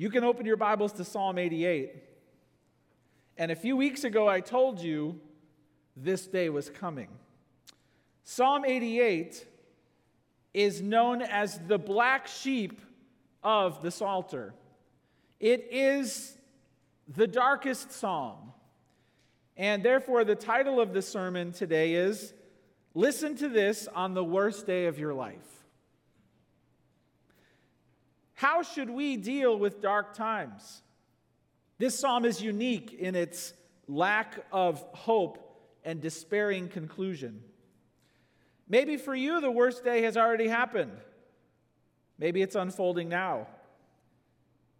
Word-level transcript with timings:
you 0.00 0.08
can 0.08 0.24
open 0.24 0.46
your 0.46 0.56
Bibles 0.56 0.94
to 0.94 1.04
Psalm 1.04 1.36
88. 1.36 1.92
And 3.36 3.52
a 3.52 3.54
few 3.54 3.76
weeks 3.76 4.02
ago, 4.02 4.26
I 4.26 4.40
told 4.40 4.80
you 4.80 5.20
this 5.94 6.26
day 6.26 6.48
was 6.48 6.70
coming. 6.70 7.08
Psalm 8.24 8.64
88 8.64 9.46
is 10.54 10.80
known 10.80 11.20
as 11.20 11.60
the 11.66 11.76
black 11.76 12.28
sheep 12.28 12.80
of 13.44 13.82
the 13.82 13.90
Psalter. 13.90 14.54
It 15.38 15.68
is 15.70 16.34
the 17.06 17.26
darkest 17.26 17.92
psalm. 17.92 18.54
And 19.58 19.82
therefore, 19.82 20.24
the 20.24 20.34
title 20.34 20.80
of 20.80 20.94
the 20.94 21.02
sermon 21.02 21.52
today 21.52 21.92
is 21.92 22.32
Listen 22.94 23.36
to 23.36 23.50
This 23.50 23.86
on 23.86 24.14
the 24.14 24.24
Worst 24.24 24.66
Day 24.66 24.86
of 24.86 24.98
Your 24.98 25.12
Life. 25.12 25.59
How 28.40 28.62
should 28.62 28.88
we 28.88 29.18
deal 29.18 29.58
with 29.58 29.82
dark 29.82 30.14
times? 30.14 30.80
This 31.76 31.98
psalm 31.98 32.24
is 32.24 32.40
unique 32.40 32.90
in 32.94 33.14
its 33.14 33.52
lack 33.86 34.46
of 34.50 34.82
hope 34.94 35.60
and 35.84 36.00
despairing 36.00 36.68
conclusion. 36.68 37.42
Maybe 38.66 38.96
for 38.96 39.14
you, 39.14 39.42
the 39.42 39.50
worst 39.50 39.84
day 39.84 40.00
has 40.04 40.16
already 40.16 40.48
happened. 40.48 40.92
Maybe 42.18 42.40
it's 42.40 42.54
unfolding 42.54 43.10
now. 43.10 43.46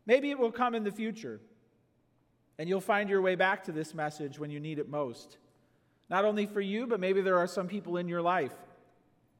Maybe 0.06 0.30
it 0.30 0.38
will 0.38 0.52
come 0.52 0.74
in 0.74 0.82
the 0.82 0.90
future. 0.90 1.38
And 2.58 2.66
you'll 2.66 2.80
find 2.80 3.10
your 3.10 3.20
way 3.20 3.34
back 3.34 3.64
to 3.64 3.72
this 3.72 3.92
message 3.92 4.38
when 4.38 4.50
you 4.50 4.58
need 4.58 4.78
it 4.78 4.88
most. 4.88 5.36
Not 6.08 6.24
only 6.24 6.46
for 6.46 6.62
you, 6.62 6.86
but 6.86 6.98
maybe 6.98 7.20
there 7.20 7.36
are 7.36 7.46
some 7.46 7.68
people 7.68 7.98
in 7.98 8.08
your 8.08 8.22
life 8.22 8.54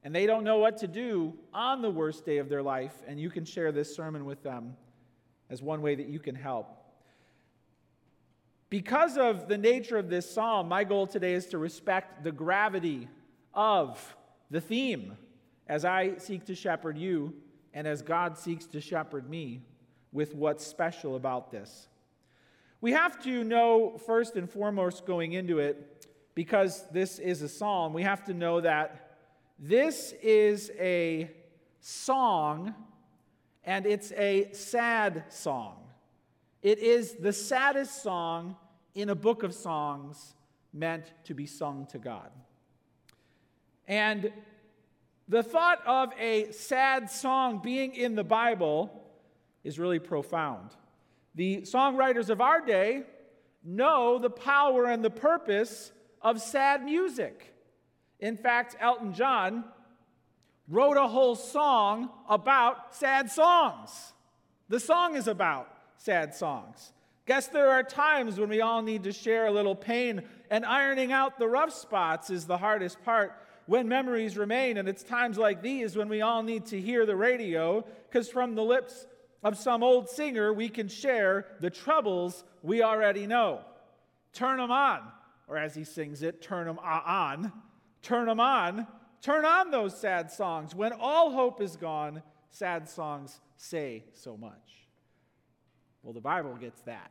and 0.02 0.14
they 0.14 0.26
don't 0.26 0.44
know 0.44 0.58
what 0.58 0.78
to 0.78 0.86
do 0.86 1.34
on 1.52 1.82
the 1.82 1.90
worst 1.90 2.24
day 2.24 2.38
of 2.38 2.48
their 2.48 2.62
life, 2.62 2.94
and 3.06 3.20
you 3.20 3.30
can 3.30 3.44
share 3.44 3.70
this 3.72 3.94
sermon 3.94 4.24
with 4.24 4.42
them 4.42 4.76
as 5.50 5.62
one 5.62 5.82
way 5.82 5.94
that 5.94 6.08
you 6.08 6.18
can 6.18 6.34
help. 6.34 6.68
Because 8.70 9.18
of 9.18 9.48
the 9.48 9.58
nature 9.58 9.98
of 9.98 10.08
this 10.08 10.30
psalm, 10.30 10.68
my 10.68 10.84
goal 10.84 11.06
today 11.06 11.34
is 11.34 11.46
to 11.46 11.58
respect 11.58 12.22
the 12.22 12.32
gravity 12.32 13.08
of 13.52 14.16
the 14.50 14.60
theme 14.60 15.16
as 15.66 15.84
I 15.84 16.16
seek 16.16 16.44
to 16.46 16.54
shepherd 16.54 16.96
you 16.96 17.34
and 17.74 17.86
as 17.86 18.00
God 18.00 18.38
seeks 18.38 18.66
to 18.66 18.80
shepherd 18.80 19.28
me 19.28 19.62
with 20.12 20.34
what's 20.34 20.64
special 20.64 21.16
about 21.16 21.50
this. 21.50 21.88
We 22.80 22.92
have 22.92 23.22
to 23.24 23.44
know, 23.44 23.98
first 24.06 24.36
and 24.36 24.48
foremost, 24.48 25.04
going 25.04 25.32
into 25.32 25.58
it, 25.58 26.06
because 26.34 26.86
this 26.92 27.18
is 27.18 27.42
a 27.42 27.48
psalm, 27.48 27.92
we 27.92 28.02
have 28.02 28.24
to 28.24 28.34
know 28.34 28.60
that 28.60 29.09
this 29.60 30.14
is 30.22 30.70
a 30.78 31.30
song 31.80 32.74
and 33.62 33.84
it's 33.84 34.10
a 34.12 34.50
sad 34.52 35.24
song. 35.28 35.76
It 36.62 36.78
is 36.78 37.14
the 37.14 37.32
saddest 37.32 38.02
song 38.02 38.56
in 38.94 39.10
a 39.10 39.14
book 39.14 39.42
of 39.42 39.54
songs 39.54 40.34
meant 40.72 41.12
to 41.24 41.34
be 41.34 41.44
sung 41.44 41.86
to 41.90 41.98
God. 41.98 42.30
And 43.86 44.32
the 45.28 45.42
thought 45.42 45.82
of 45.86 46.12
a 46.18 46.50
sad 46.52 47.10
song 47.10 47.60
being 47.62 47.94
in 47.94 48.14
the 48.14 48.24
Bible 48.24 48.90
is 49.62 49.78
really 49.78 49.98
profound. 49.98 50.70
The 51.34 51.62
songwriters 51.62 52.30
of 52.30 52.40
our 52.40 52.64
day 52.64 53.02
know 53.62 54.18
the 54.18 54.30
power 54.30 54.86
and 54.86 55.04
the 55.04 55.10
purpose 55.10 55.92
of 56.22 56.40
sad 56.40 56.82
music. 56.82 57.54
In 58.20 58.36
fact, 58.36 58.76
Elton 58.78 59.14
John 59.14 59.64
wrote 60.68 60.96
a 60.96 61.08
whole 61.08 61.34
song 61.34 62.10
about 62.28 62.94
sad 62.94 63.30
songs. 63.30 64.12
The 64.68 64.78
song 64.78 65.16
is 65.16 65.26
about 65.26 65.68
sad 65.96 66.34
songs. 66.34 66.92
Guess 67.26 67.48
there 67.48 67.70
are 67.70 67.82
times 67.82 68.38
when 68.38 68.48
we 68.48 68.60
all 68.60 68.82
need 68.82 69.04
to 69.04 69.12
share 69.12 69.46
a 69.46 69.50
little 69.50 69.74
pain, 69.74 70.22
and 70.50 70.64
ironing 70.64 71.12
out 71.12 71.38
the 71.38 71.48
rough 71.48 71.72
spots 71.72 72.30
is 72.30 72.46
the 72.46 72.58
hardest 72.58 73.02
part 73.04 73.32
when 73.66 73.88
memories 73.88 74.36
remain. 74.36 74.76
And 74.78 74.88
it's 74.88 75.02
times 75.02 75.38
like 75.38 75.62
these 75.62 75.96
when 75.96 76.08
we 76.08 76.22
all 76.22 76.42
need 76.42 76.66
to 76.66 76.80
hear 76.80 77.06
the 77.06 77.16
radio, 77.16 77.84
because 78.08 78.28
from 78.28 78.54
the 78.54 78.62
lips 78.62 79.06
of 79.42 79.56
some 79.56 79.82
old 79.82 80.08
singer, 80.08 80.52
we 80.52 80.68
can 80.68 80.88
share 80.88 81.46
the 81.60 81.70
troubles 81.70 82.44
we 82.62 82.82
already 82.82 83.26
know. 83.26 83.60
Turn 84.32 84.58
them 84.58 84.70
on, 84.70 85.00
or 85.48 85.56
as 85.56 85.74
he 85.74 85.84
sings 85.84 86.22
it, 86.22 86.42
turn 86.42 86.66
them 86.66 86.78
on. 86.78 87.52
Turn 88.02 88.26
them 88.26 88.40
on. 88.40 88.86
Turn 89.22 89.44
on 89.44 89.70
those 89.70 89.98
sad 89.98 90.30
songs. 90.30 90.74
When 90.74 90.92
all 90.92 91.32
hope 91.32 91.60
is 91.60 91.76
gone, 91.76 92.22
sad 92.50 92.88
songs 92.88 93.40
say 93.56 94.04
so 94.12 94.36
much. 94.36 94.88
Well, 96.02 96.14
the 96.14 96.20
Bible 96.20 96.54
gets 96.54 96.80
that. 96.82 97.10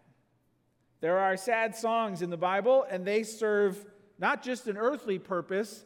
There 1.01 1.19
are 1.19 1.37
sad 1.37 1.75
songs 1.75 2.21
in 2.21 2.29
the 2.29 2.37
Bible, 2.37 2.85
and 2.89 3.05
they 3.05 3.23
serve 3.23 3.85
not 4.17 4.43
just 4.43 4.67
an 4.67 4.77
earthly 4.77 5.19
purpose, 5.19 5.85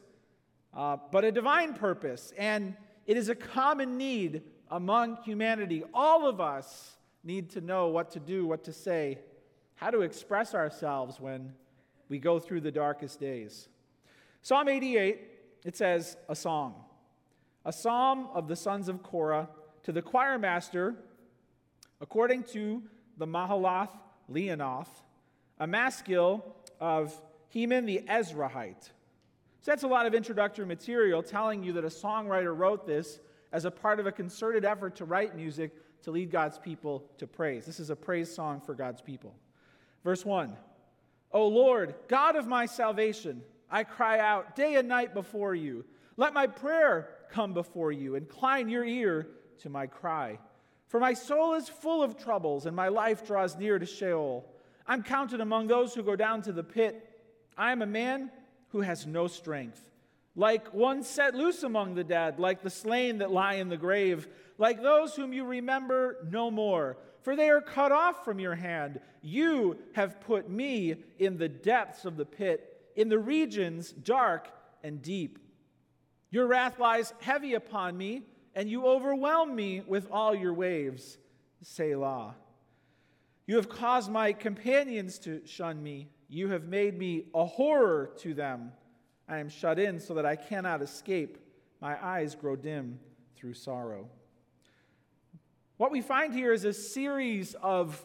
uh, 0.73 0.97
but 1.11 1.23
a 1.23 1.31
divine 1.31 1.73
purpose. 1.73 2.33
And 2.37 2.75
it 3.05 3.17
is 3.17 3.29
a 3.29 3.35
common 3.35 3.97
need 3.97 4.43
among 4.71 5.17
humanity. 5.17 5.83
All 5.93 6.27
of 6.27 6.41
us 6.41 6.95
need 7.23 7.51
to 7.51 7.61
know 7.61 7.89
what 7.89 8.11
to 8.11 8.19
do, 8.19 8.47
what 8.47 8.63
to 8.63 8.73
say, 8.73 9.19
how 9.75 9.91
to 9.91 10.01
express 10.01 10.55
ourselves 10.55 11.19
when 11.19 11.53
we 12.09 12.17
go 12.17 12.39
through 12.39 12.61
the 12.61 12.71
darkest 12.71 13.19
days. 13.19 13.67
Psalm 14.43 14.67
88, 14.67 15.21
it 15.63 15.77
says, 15.77 16.17
a 16.27 16.35
song. 16.35 16.75
A 17.63 17.71
psalm 17.71 18.27
of 18.33 18.49
the 18.49 18.57
sons 18.57 18.89
of 18.89 19.01
Korah 19.01 19.47
to 19.83 19.93
the 19.93 20.01
choir 20.01 20.37
master, 20.37 20.95
according 22.01 22.43
to 22.51 22.83
the 23.17 23.25
Mahalath 23.25 23.89
Leannoth, 24.29 24.89
a 25.59 25.65
maskil 25.65 26.43
of 26.81 27.19
Heman 27.47 27.85
the 27.85 28.01
Ezrahite. 28.09 28.91
So 29.61 29.71
that's 29.71 29.83
a 29.83 29.87
lot 29.87 30.05
of 30.05 30.13
introductory 30.13 30.65
material 30.65 31.23
telling 31.23 31.63
you 31.63 31.71
that 31.73 31.85
a 31.85 31.89
songwriter 31.89 32.57
wrote 32.57 32.85
this 32.85 33.21
as 33.53 33.63
a 33.63 33.71
part 33.71 34.01
of 34.01 34.07
a 34.07 34.11
concerted 34.11 34.65
effort 34.65 34.97
to 34.97 35.05
write 35.05 35.37
music 35.37 35.71
to 36.03 36.11
lead 36.11 36.31
God's 36.31 36.57
people 36.57 37.05
to 37.17 37.27
praise. 37.27 37.65
This 37.65 37.79
is 37.79 37.89
a 37.89 37.95
praise 37.95 38.33
song 38.33 38.59
for 38.59 38.73
God's 38.73 38.99
people. 39.01 39.33
Verse 40.03 40.25
1 40.25 40.53
O 41.31 41.47
Lord, 41.47 41.95
God 42.09 42.35
of 42.35 42.45
my 42.45 42.65
salvation, 42.65 43.41
I 43.73 43.83
cry 43.83 44.19
out 44.19 44.55
day 44.55 44.75
and 44.75 44.87
night 44.87 45.15
before 45.15 45.55
you. 45.55 45.83
Let 46.15 46.35
my 46.35 46.45
prayer 46.45 47.09
come 47.31 47.53
before 47.53 47.91
you. 47.91 48.13
Incline 48.13 48.69
your 48.69 48.85
ear 48.85 49.27
to 49.61 49.69
my 49.69 49.87
cry. 49.87 50.37
For 50.89 50.99
my 50.99 51.15
soul 51.15 51.55
is 51.55 51.67
full 51.67 52.03
of 52.03 52.15
troubles, 52.15 52.67
and 52.67 52.75
my 52.75 52.89
life 52.89 53.25
draws 53.25 53.57
near 53.57 53.79
to 53.79 53.85
Sheol. 53.87 54.45
I'm 54.85 55.01
counted 55.01 55.41
among 55.41 55.65
those 55.65 55.95
who 55.95 56.03
go 56.03 56.15
down 56.15 56.43
to 56.43 56.53
the 56.53 56.63
pit. 56.63 57.09
I 57.57 57.71
am 57.71 57.81
a 57.81 57.87
man 57.87 58.29
who 58.69 58.81
has 58.81 59.07
no 59.07 59.25
strength. 59.25 59.83
Like 60.35 60.71
one 60.71 61.01
set 61.01 61.33
loose 61.33 61.63
among 61.63 61.95
the 61.95 62.03
dead, 62.03 62.39
like 62.39 62.61
the 62.61 62.69
slain 62.69 63.17
that 63.19 63.31
lie 63.31 63.55
in 63.55 63.69
the 63.69 63.77
grave, 63.77 64.27
like 64.59 64.83
those 64.83 65.15
whom 65.15 65.33
you 65.33 65.45
remember 65.45 66.17
no 66.29 66.51
more, 66.51 66.97
for 67.23 67.35
they 67.35 67.49
are 67.49 67.61
cut 67.61 67.91
off 67.91 68.23
from 68.23 68.39
your 68.39 68.55
hand. 68.55 68.99
You 69.23 69.77
have 69.93 70.21
put 70.21 70.47
me 70.47 70.95
in 71.17 71.37
the 71.37 71.49
depths 71.49 72.05
of 72.05 72.17
the 72.17 72.25
pit, 72.25 72.72
in 72.95 73.09
the 73.09 73.19
regions 73.19 73.91
dark 73.91 74.49
and 74.83 75.01
deep. 75.01 75.39
Your 76.29 76.47
wrath 76.47 76.79
lies 76.79 77.13
heavy 77.21 77.53
upon 77.53 77.97
me, 77.97 78.23
and 78.55 78.69
you 78.69 78.85
overwhelm 78.85 79.55
me 79.55 79.81
with 79.85 80.07
all 80.11 80.33
your 80.33 80.53
waves. 80.53 81.17
Selah. 81.61 82.35
You 83.45 83.57
have 83.57 83.69
caused 83.69 84.11
my 84.11 84.33
companions 84.33 85.19
to 85.19 85.45
shun 85.45 85.81
me. 85.81 86.09
You 86.29 86.49
have 86.49 86.63
made 86.63 86.97
me 86.97 87.25
a 87.33 87.45
horror 87.45 88.11
to 88.19 88.33
them. 88.33 88.71
I 89.27 89.37
am 89.37 89.49
shut 89.49 89.79
in 89.79 89.99
so 89.99 90.15
that 90.15 90.25
I 90.25 90.35
cannot 90.35 90.81
escape. 90.81 91.37
My 91.81 92.03
eyes 92.03 92.35
grow 92.35 92.55
dim 92.55 92.99
through 93.35 93.53
sorrow. 93.53 94.09
What 95.77 95.91
we 95.91 96.01
find 96.01 96.33
here 96.33 96.53
is 96.53 96.65
a 96.65 96.73
series 96.73 97.55
of 97.55 98.03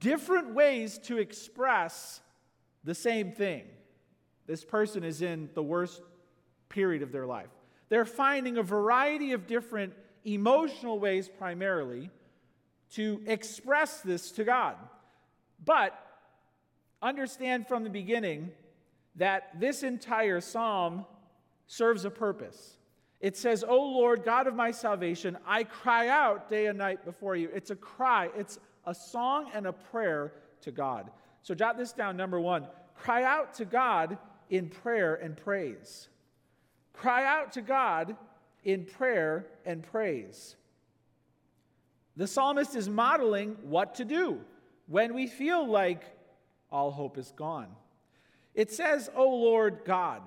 different 0.00 0.54
ways 0.54 0.98
to 0.98 1.18
express 1.18 2.20
the 2.84 2.94
same 2.94 3.32
thing. 3.32 3.64
This 4.46 4.64
person 4.64 5.04
is 5.04 5.22
in 5.22 5.48
the 5.54 5.62
worst 5.62 6.02
period 6.68 7.02
of 7.02 7.12
their 7.12 7.26
life. 7.26 7.48
They're 7.88 8.04
finding 8.04 8.58
a 8.58 8.62
variety 8.62 9.32
of 9.32 9.46
different 9.46 9.92
emotional 10.24 10.98
ways, 10.98 11.28
primarily, 11.28 12.10
to 12.92 13.22
express 13.26 14.00
this 14.00 14.30
to 14.32 14.44
God. 14.44 14.76
But 15.64 15.98
understand 17.02 17.68
from 17.68 17.84
the 17.84 17.90
beginning 17.90 18.50
that 19.16 19.58
this 19.58 19.82
entire 19.82 20.40
psalm 20.40 21.04
serves 21.66 22.04
a 22.04 22.10
purpose. 22.10 22.76
It 23.20 23.36
says, 23.36 23.64
O 23.66 23.76
Lord, 23.76 24.24
God 24.24 24.46
of 24.46 24.54
my 24.54 24.70
salvation, 24.70 25.38
I 25.46 25.64
cry 25.64 26.08
out 26.08 26.50
day 26.50 26.66
and 26.66 26.76
night 26.76 27.04
before 27.04 27.36
you. 27.36 27.48
It's 27.54 27.70
a 27.70 27.76
cry, 27.76 28.30
it's 28.36 28.58
a 28.86 28.94
song 28.94 29.50
and 29.54 29.66
a 29.66 29.72
prayer 29.72 30.32
to 30.62 30.70
God. 30.70 31.10
So 31.44 31.54
jot 31.54 31.76
this 31.76 31.92
down. 31.92 32.16
Number 32.16 32.40
one, 32.40 32.66
cry 32.96 33.22
out 33.22 33.54
to 33.54 33.66
God 33.66 34.16
in 34.48 34.70
prayer 34.70 35.14
and 35.14 35.36
praise. 35.36 36.08
Cry 36.94 37.26
out 37.26 37.52
to 37.52 37.60
God 37.62 38.16
in 38.64 38.86
prayer 38.86 39.46
and 39.66 39.82
praise. 39.82 40.56
The 42.16 42.26
psalmist 42.26 42.74
is 42.74 42.88
modeling 42.88 43.56
what 43.62 43.96
to 43.96 44.06
do 44.06 44.40
when 44.86 45.12
we 45.12 45.26
feel 45.26 45.66
like 45.66 46.04
all 46.72 46.90
hope 46.90 47.18
is 47.18 47.32
gone. 47.36 47.68
It 48.54 48.72
says, 48.72 49.10
O 49.14 49.28
Lord 49.28 49.80
God. 49.84 50.22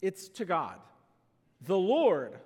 It's 0.00 0.28
to 0.30 0.46
God. 0.46 0.76
The 1.66 1.76
Lord, 1.76 2.38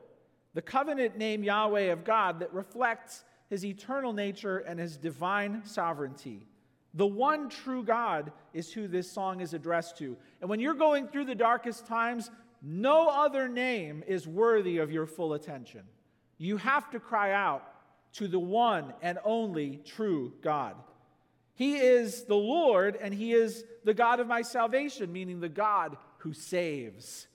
the 0.55 0.63
covenant 0.63 1.17
name 1.17 1.45
Yahweh 1.45 1.93
of 1.93 2.05
God 2.05 2.41
that 2.41 2.53
reflects 2.53 3.23
his 3.49 3.65
eternal 3.65 4.13
nature 4.13 4.59
and 4.59 4.81
his 4.81 4.97
divine 4.97 5.63
sovereignty. 5.65 6.49
The 6.95 7.07
one 7.07 7.49
true 7.49 7.83
God 7.83 8.33
is 8.53 8.73
who 8.73 8.87
this 8.87 9.11
song 9.11 9.41
is 9.41 9.53
addressed 9.53 9.99
to. 9.99 10.17
And 10.41 10.49
when 10.49 10.61
you're 10.61 10.75
going 10.75 11.09
through 11.09 11.25
the 11.25 11.35
darkest 11.35 11.87
times, 11.87 12.31
no 12.63 13.09
other 13.09 13.49
name 13.49 14.05
is 14.07 14.27
worthy 14.27 14.79
of 14.79 14.93
your 14.93 15.07
full 15.07 15.35
attention. 15.35 15.83
You 16.39 16.57
have 16.57 16.91
to 16.91 17.01
cry 17.01 17.33
out 17.33 17.65
to 18.15 18.29
the 18.29 18.39
one 18.39 18.95
and 19.03 19.19
only 19.25 19.81
true 19.85 20.33
God. 20.41 20.77
He 21.55 21.77
is 21.77 22.25
the 22.25 22.37
Lord 22.37 22.97
and 23.01 23.13
He 23.13 23.33
is 23.33 23.65
the 23.85 23.95
God 23.95 24.21
of 24.21 24.27
my 24.27 24.43
salvation, 24.43 25.13
meaning 25.13 25.41
the 25.41 25.49
God 25.49 25.97
who 26.19 26.33
saves. 26.33 27.27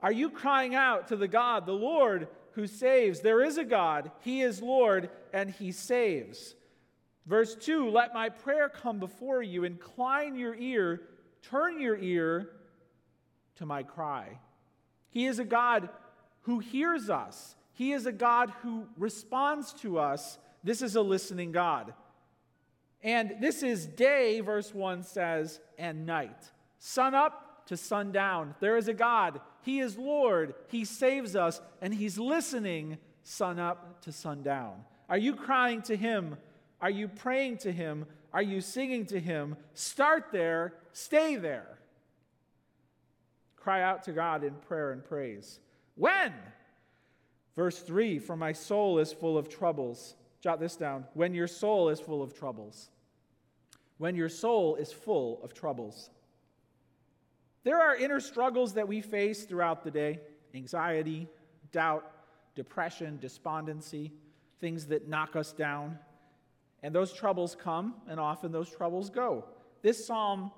Are 0.00 0.12
you 0.12 0.28
crying 0.28 0.74
out 0.74 1.08
to 1.08 1.16
the 1.16 1.28
God, 1.28 1.66
the 1.66 1.72
Lord 1.72 2.28
who 2.52 2.66
saves? 2.66 3.20
There 3.20 3.42
is 3.42 3.58
a 3.58 3.64
God, 3.64 4.10
He 4.20 4.42
is 4.42 4.60
Lord, 4.60 5.08
and 5.32 5.50
He 5.50 5.72
saves. 5.72 6.54
Verse 7.26 7.54
2 7.54 7.90
Let 7.90 8.14
my 8.14 8.28
prayer 8.28 8.68
come 8.68 8.98
before 8.98 9.42
you, 9.42 9.64
incline 9.64 10.36
your 10.36 10.54
ear, 10.54 11.02
turn 11.42 11.80
your 11.80 11.96
ear 11.96 12.50
to 13.56 13.66
my 13.66 13.82
cry. 13.82 14.38
He 15.10 15.26
is 15.26 15.38
a 15.38 15.44
God 15.44 15.88
who 16.42 16.58
hears 16.58 17.08
us, 17.08 17.56
He 17.72 17.92
is 17.92 18.06
a 18.06 18.12
God 18.12 18.52
who 18.62 18.86
responds 18.96 19.72
to 19.74 19.98
us. 19.98 20.38
This 20.62 20.80
is 20.80 20.96
a 20.96 21.02
listening 21.02 21.52
God. 21.52 21.92
And 23.02 23.34
this 23.38 23.62
is 23.62 23.84
day, 23.84 24.40
verse 24.40 24.72
1 24.72 25.02
says, 25.02 25.60
and 25.76 26.06
night. 26.06 26.50
Sun 26.78 27.14
up 27.14 27.66
to 27.66 27.76
sundown. 27.76 28.54
There 28.60 28.78
is 28.78 28.88
a 28.88 28.94
God. 28.94 29.42
He 29.60 29.80
is 29.80 29.98
Lord. 29.98 30.54
He 30.68 30.86
saves 30.86 31.36
us, 31.36 31.60
and 31.82 31.94
He's 31.94 32.18
listening 32.18 32.96
sun 33.22 33.58
up 33.58 34.00
to 34.02 34.12
sundown. 34.12 34.84
Are 35.08 35.18
you 35.18 35.34
crying 35.34 35.82
to 35.82 35.96
Him? 35.96 36.38
Are 36.84 36.90
you 36.90 37.08
praying 37.08 37.58
to 37.58 37.72
Him? 37.72 38.06
Are 38.32 38.42
you 38.42 38.60
singing 38.60 39.06
to 39.06 39.18
Him? 39.18 39.56
Start 39.72 40.26
there, 40.30 40.74
stay 40.92 41.34
there. 41.34 41.78
Cry 43.56 43.82
out 43.82 44.04
to 44.04 44.12
God 44.12 44.44
in 44.44 44.54
prayer 44.54 44.92
and 44.92 45.04
praise. 45.04 45.58
When? 45.96 46.32
Verse 47.56 47.80
3 47.80 48.20
For 48.20 48.36
my 48.36 48.52
soul 48.52 49.00
is 49.00 49.12
full 49.12 49.36
of 49.36 49.48
troubles. 49.48 50.14
Jot 50.40 50.60
this 50.60 50.76
down. 50.76 51.06
When 51.14 51.34
your 51.34 51.48
soul 51.48 51.88
is 51.88 51.98
full 51.98 52.22
of 52.22 52.38
troubles 52.38 52.90
when 53.98 54.16
your 54.16 54.28
soul 54.28 54.76
is 54.76 54.92
full 54.92 55.40
of 55.42 55.54
troubles. 55.54 56.10
There 57.62 57.80
are 57.80 57.96
inner 57.96 58.20
struggles 58.20 58.74
that 58.74 58.88
we 58.88 59.00
face 59.00 59.44
throughout 59.44 59.84
the 59.84 59.90
day 59.90 60.20
anxiety, 60.54 61.28
doubt, 61.72 62.04
depression, 62.54 63.18
despondency, 63.20 64.12
things 64.60 64.86
that 64.86 65.08
knock 65.08 65.34
us 65.34 65.52
down. 65.52 65.98
And 66.84 66.94
those 66.94 67.12
troubles 67.12 67.56
come, 67.58 67.94
and 68.08 68.20
often 68.20 68.52
those 68.52 68.70
troubles 68.70 69.10
go. 69.10 69.46
This 69.82 70.06
psalm 70.06 70.52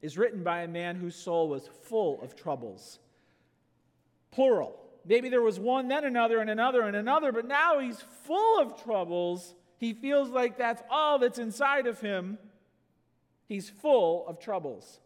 is 0.00 0.16
written 0.16 0.42
by 0.42 0.62
a 0.62 0.68
man 0.68 0.96
whose 0.96 1.14
soul 1.14 1.50
was 1.50 1.68
full 1.82 2.22
of 2.22 2.34
troubles. 2.34 2.98
Plural. 4.30 4.80
Maybe 5.04 5.28
there 5.28 5.42
was 5.42 5.60
one, 5.60 5.88
then 5.88 6.04
another, 6.04 6.38
and 6.40 6.48
another, 6.48 6.80
and 6.82 6.96
another, 6.96 7.32
but 7.32 7.46
now 7.46 7.78
he's 7.78 8.00
full 8.24 8.58
of 8.58 8.82
troubles 8.82 9.54
he 9.84 9.92
feels 9.92 10.30
like 10.30 10.56
that's 10.56 10.82
all 10.90 11.18
that's 11.18 11.38
inside 11.38 11.86
of 11.86 12.00
him. 12.00 12.38
He's 13.46 13.68
full 13.68 14.26
of 14.26 14.38
troubles. 14.38 15.00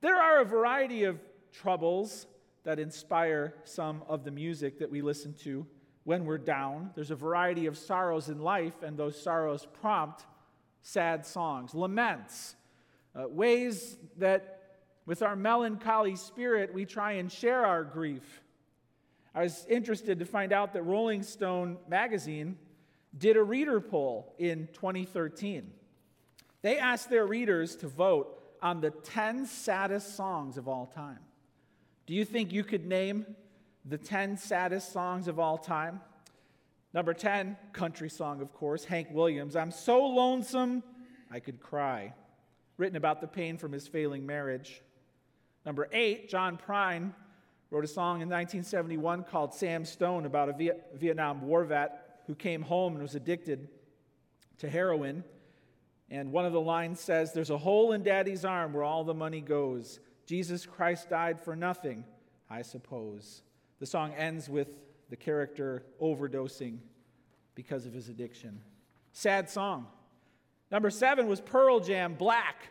There 0.00 0.16
are 0.16 0.40
a 0.40 0.44
variety 0.46 1.04
of 1.04 1.20
troubles 1.52 2.26
that 2.64 2.78
inspire 2.78 3.54
some 3.64 4.02
of 4.08 4.24
the 4.24 4.30
music 4.30 4.78
that 4.78 4.90
we 4.90 5.02
listen 5.02 5.34
to 5.42 5.66
when 6.04 6.24
we're 6.24 6.38
down. 6.38 6.90
There's 6.94 7.10
a 7.10 7.16
variety 7.16 7.66
of 7.66 7.78
sorrows 7.78 8.28
in 8.28 8.40
life, 8.40 8.82
and 8.82 8.96
those 8.96 9.20
sorrows 9.20 9.66
prompt 9.80 10.24
sad 10.82 11.24
songs, 11.24 11.74
laments, 11.74 12.56
uh, 13.14 13.28
ways 13.28 13.96
that 14.18 14.58
with 15.06 15.22
our 15.22 15.36
melancholy 15.36 16.16
spirit 16.16 16.72
we 16.72 16.84
try 16.84 17.12
and 17.12 17.30
share 17.30 17.64
our 17.64 17.84
grief. 17.84 18.42
I 19.34 19.42
was 19.42 19.64
interested 19.68 20.18
to 20.18 20.24
find 20.24 20.52
out 20.52 20.72
that 20.74 20.82
Rolling 20.82 21.22
Stone 21.22 21.78
magazine 21.88 22.56
did 23.16 23.36
a 23.36 23.42
reader 23.42 23.80
poll 23.80 24.34
in 24.38 24.68
2013. 24.72 25.70
They 26.62 26.78
asked 26.78 27.10
their 27.10 27.26
readers 27.26 27.76
to 27.76 27.88
vote 27.88 28.38
on 28.60 28.80
the 28.80 28.90
10 28.90 29.46
saddest 29.46 30.16
songs 30.16 30.56
of 30.56 30.68
all 30.68 30.86
time. 30.86 31.18
Do 32.06 32.14
you 32.14 32.24
think 32.24 32.52
you 32.52 32.62
could 32.64 32.86
name 32.86 33.26
the 33.84 33.98
10 33.98 34.36
saddest 34.36 34.92
songs 34.92 35.28
of 35.28 35.38
all 35.38 35.58
time? 35.58 36.00
Number 36.94 37.14
10, 37.14 37.56
country 37.72 38.10
song, 38.10 38.42
of 38.42 38.52
course, 38.52 38.84
Hank 38.84 39.08
Williams. 39.10 39.56
I'm 39.56 39.70
so 39.70 40.04
lonesome, 40.04 40.82
I 41.30 41.40
could 41.40 41.58
cry. 41.58 42.12
Written 42.76 42.96
about 42.96 43.20
the 43.20 43.26
pain 43.26 43.56
from 43.56 43.72
his 43.72 43.88
failing 43.88 44.26
marriage. 44.26 44.82
Number 45.64 45.88
8, 45.92 46.28
John 46.28 46.58
Prine 46.58 47.12
wrote 47.70 47.84
a 47.84 47.88
song 47.88 48.20
in 48.20 48.28
1971 48.28 49.24
called 49.24 49.54
Sam 49.54 49.84
Stone 49.84 50.26
about 50.26 50.50
a 50.50 50.74
Vietnam 50.94 51.40
War 51.42 51.64
vet 51.64 52.22
who 52.26 52.34
came 52.34 52.60
home 52.60 52.94
and 52.94 53.02
was 53.02 53.14
addicted 53.14 53.68
to 54.58 54.68
heroin. 54.68 55.24
And 56.10 56.30
one 56.30 56.44
of 56.44 56.52
the 56.52 56.60
lines 56.60 57.00
says, 57.00 57.32
There's 57.32 57.50
a 57.50 57.56
hole 57.56 57.92
in 57.92 58.02
daddy's 58.02 58.44
arm 58.44 58.74
where 58.74 58.84
all 58.84 59.04
the 59.04 59.14
money 59.14 59.40
goes. 59.40 60.00
Jesus 60.26 60.66
Christ 60.66 61.08
died 61.08 61.40
for 61.40 61.56
nothing, 61.56 62.04
I 62.50 62.60
suppose. 62.60 63.42
The 63.82 63.86
song 63.86 64.14
ends 64.14 64.48
with 64.48 64.78
the 65.10 65.16
character 65.16 65.82
overdosing 66.00 66.78
because 67.56 67.84
of 67.84 67.92
his 67.92 68.08
addiction. 68.08 68.60
Sad 69.10 69.50
song. 69.50 69.88
Number 70.70 70.88
seven 70.88 71.26
was 71.26 71.40
Pearl 71.40 71.80
Jam, 71.80 72.14
Black. 72.14 72.70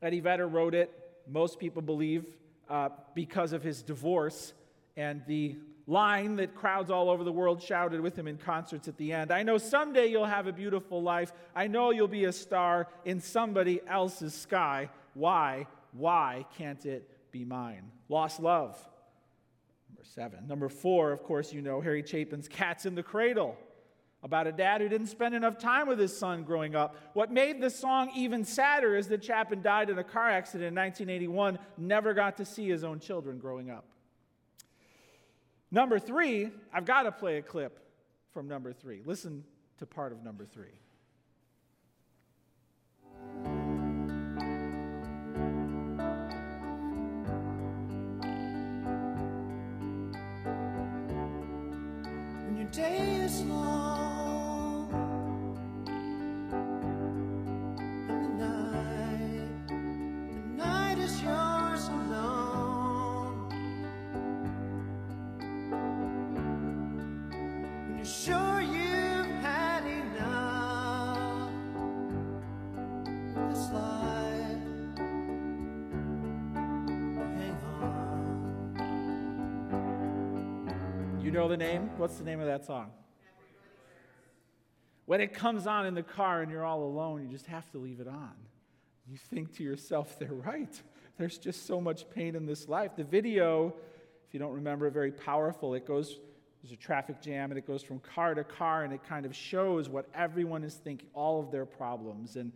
Eddie 0.00 0.20
Vedder 0.20 0.46
wrote 0.46 0.72
it, 0.72 0.94
most 1.28 1.58
people 1.58 1.82
believe, 1.82 2.26
uh, 2.70 2.90
because 3.16 3.52
of 3.52 3.64
his 3.64 3.82
divorce 3.82 4.52
and 4.96 5.20
the 5.26 5.56
line 5.88 6.36
that 6.36 6.54
crowds 6.54 6.92
all 6.92 7.10
over 7.10 7.24
the 7.24 7.32
world 7.32 7.60
shouted 7.60 8.00
with 8.00 8.16
him 8.16 8.28
in 8.28 8.36
concerts 8.36 8.86
at 8.86 8.96
the 8.96 9.12
end. 9.12 9.32
I 9.32 9.42
know 9.42 9.58
someday 9.58 10.06
you'll 10.06 10.26
have 10.26 10.46
a 10.46 10.52
beautiful 10.52 11.02
life. 11.02 11.32
I 11.56 11.66
know 11.66 11.90
you'll 11.90 12.06
be 12.06 12.26
a 12.26 12.32
star 12.32 12.86
in 13.04 13.20
somebody 13.20 13.80
else's 13.88 14.32
sky. 14.32 14.90
Why? 15.14 15.66
Why 15.90 16.46
can't 16.56 16.86
it 16.86 17.32
be 17.32 17.44
mine? 17.44 17.90
Lost 18.08 18.38
love. 18.38 18.78
Number 20.04 20.20
seven. 20.20 20.46
Number 20.46 20.68
four, 20.68 21.12
of 21.12 21.22
course, 21.22 21.52
you 21.52 21.62
know 21.62 21.80
Harry 21.80 22.02
Chapin's 22.02 22.46
Cat's 22.46 22.84
in 22.84 22.94
the 22.94 23.02
Cradle 23.02 23.56
about 24.22 24.46
a 24.46 24.52
dad 24.52 24.82
who 24.82 24.88
didn't 24.88 25.06
spend 25.06 25.34
enough 25.34 25.56
time 25.56 25.88
with 25.88 25.98
his 25.98 26.14
son 26.14 26.44
growing 26.44 26.74
up. 26.74 26.96
What 27.14 27.32
made 27.32 27.60
the 27.60 27.70
song 27.70 28.10
even 28.14 28.44
sadder 28.44 28.96
is 28.96 29.08
that 29.08 29.24
Chapin 29.24 29.62
died 29.62 29.88
in 29.88 29.98
a 29.98 30.04
car 30.04 30.28
accident 30.28 30.68
in 30.68 30.74
1981, 30.74 31.58
never 31.78 32.12
got 32.12 32.36
to 32.36 32.44
see 32.44 32.68
his 32.68 32.84
own 32.84 33.00
children 33.00 33.38
growing 33.38 33.70
up. 33.70 33.86
Number 35.70 35.98
three, 35.98 36.50
I've 36.72 36.84
got 36.84 37.04
to 37.04 37.12
play 37.12 37.38
a 37.38 37.42
clip 37.42 37.78
from 38.32 38.46
number 38.46 38.74
three. 38.74 39.00
Listen 39.06 39.42
to 39.78 39.86
part 39.86 40.12
of 40.12 40.22
number 40.22 40.44
three. 40.44 40.80
Day 52.74 53.20
is 53.22 53.42
long. 53.42 54.03
Know 81.34 81.48
the 81.48 81.56
name? 81.56 81.90
What's 81.96 82.16
the 82.16 82.24
name 82.24 82.38
of 82.38 82.46
that 82.46 82.64
song? 82.64 82.92
When 85.04 85.20
it 85.20 85.34
comes 85.34 85.66
on 85.66 85.84
in 85.84 85.94
the 85.94 86.02
car 86.02 86.42
and 86.42 86.50
you're 86.50 86.64
all 86.64 86.84
alone, 86.84 87.24
you 87.24 87.28
just 87.28 87.46
have 87.46 87.68
to 87.72 87.78
leave 87.78 87.98
it 87.98 88.06
on. 88.06 88.30
You 89.10 89.16
think 89.16 89.56
to 89.56 89.64
yourself, 89.64 90.16
they're 90.20 90.28
right. 90.32 90.80
There's 91.18 91.36
just 91.36 91.66
so 91.66 91.80
much 91.80 92.08
pain 92.08 92.36
in 92.36 92.46
this 92.46 92.68
life. 92.68 92.92
The 92.96 93.02
video, 93.02 93.74
if 94.28 94.32
you 94.32 94.38
don't 94.38 94.52
remember, 94.52 94.88
very 94.90 95.10
powerful. 95.10 95.74
It 95.74 95.86
goes 95.86 96.20
there's 96.62 96.72
a 96.72 96.76
traffic 96.76 97.20
jam 97.20 97.50
and 97.50 97.58
it 97.58 97.66
goes 97.66 97.82
from 97.82 97.98
car 97.98 98.34
to 98.34 98.44
car 98.44 98.84
and 98.84 98.92
it 98.94 99.00
kind 99.06 99.26
of 99.26 99.34
shows 99.34 99.88
what 99.88 100.06
everyone 100.14 100.62
is 100.62 100.74
thinking, 100.74 101.08
all 101.14 101.40
of 101.40 101.50
their 101.50 101.66
problems. 101.66 102.36
And 102.36 102.52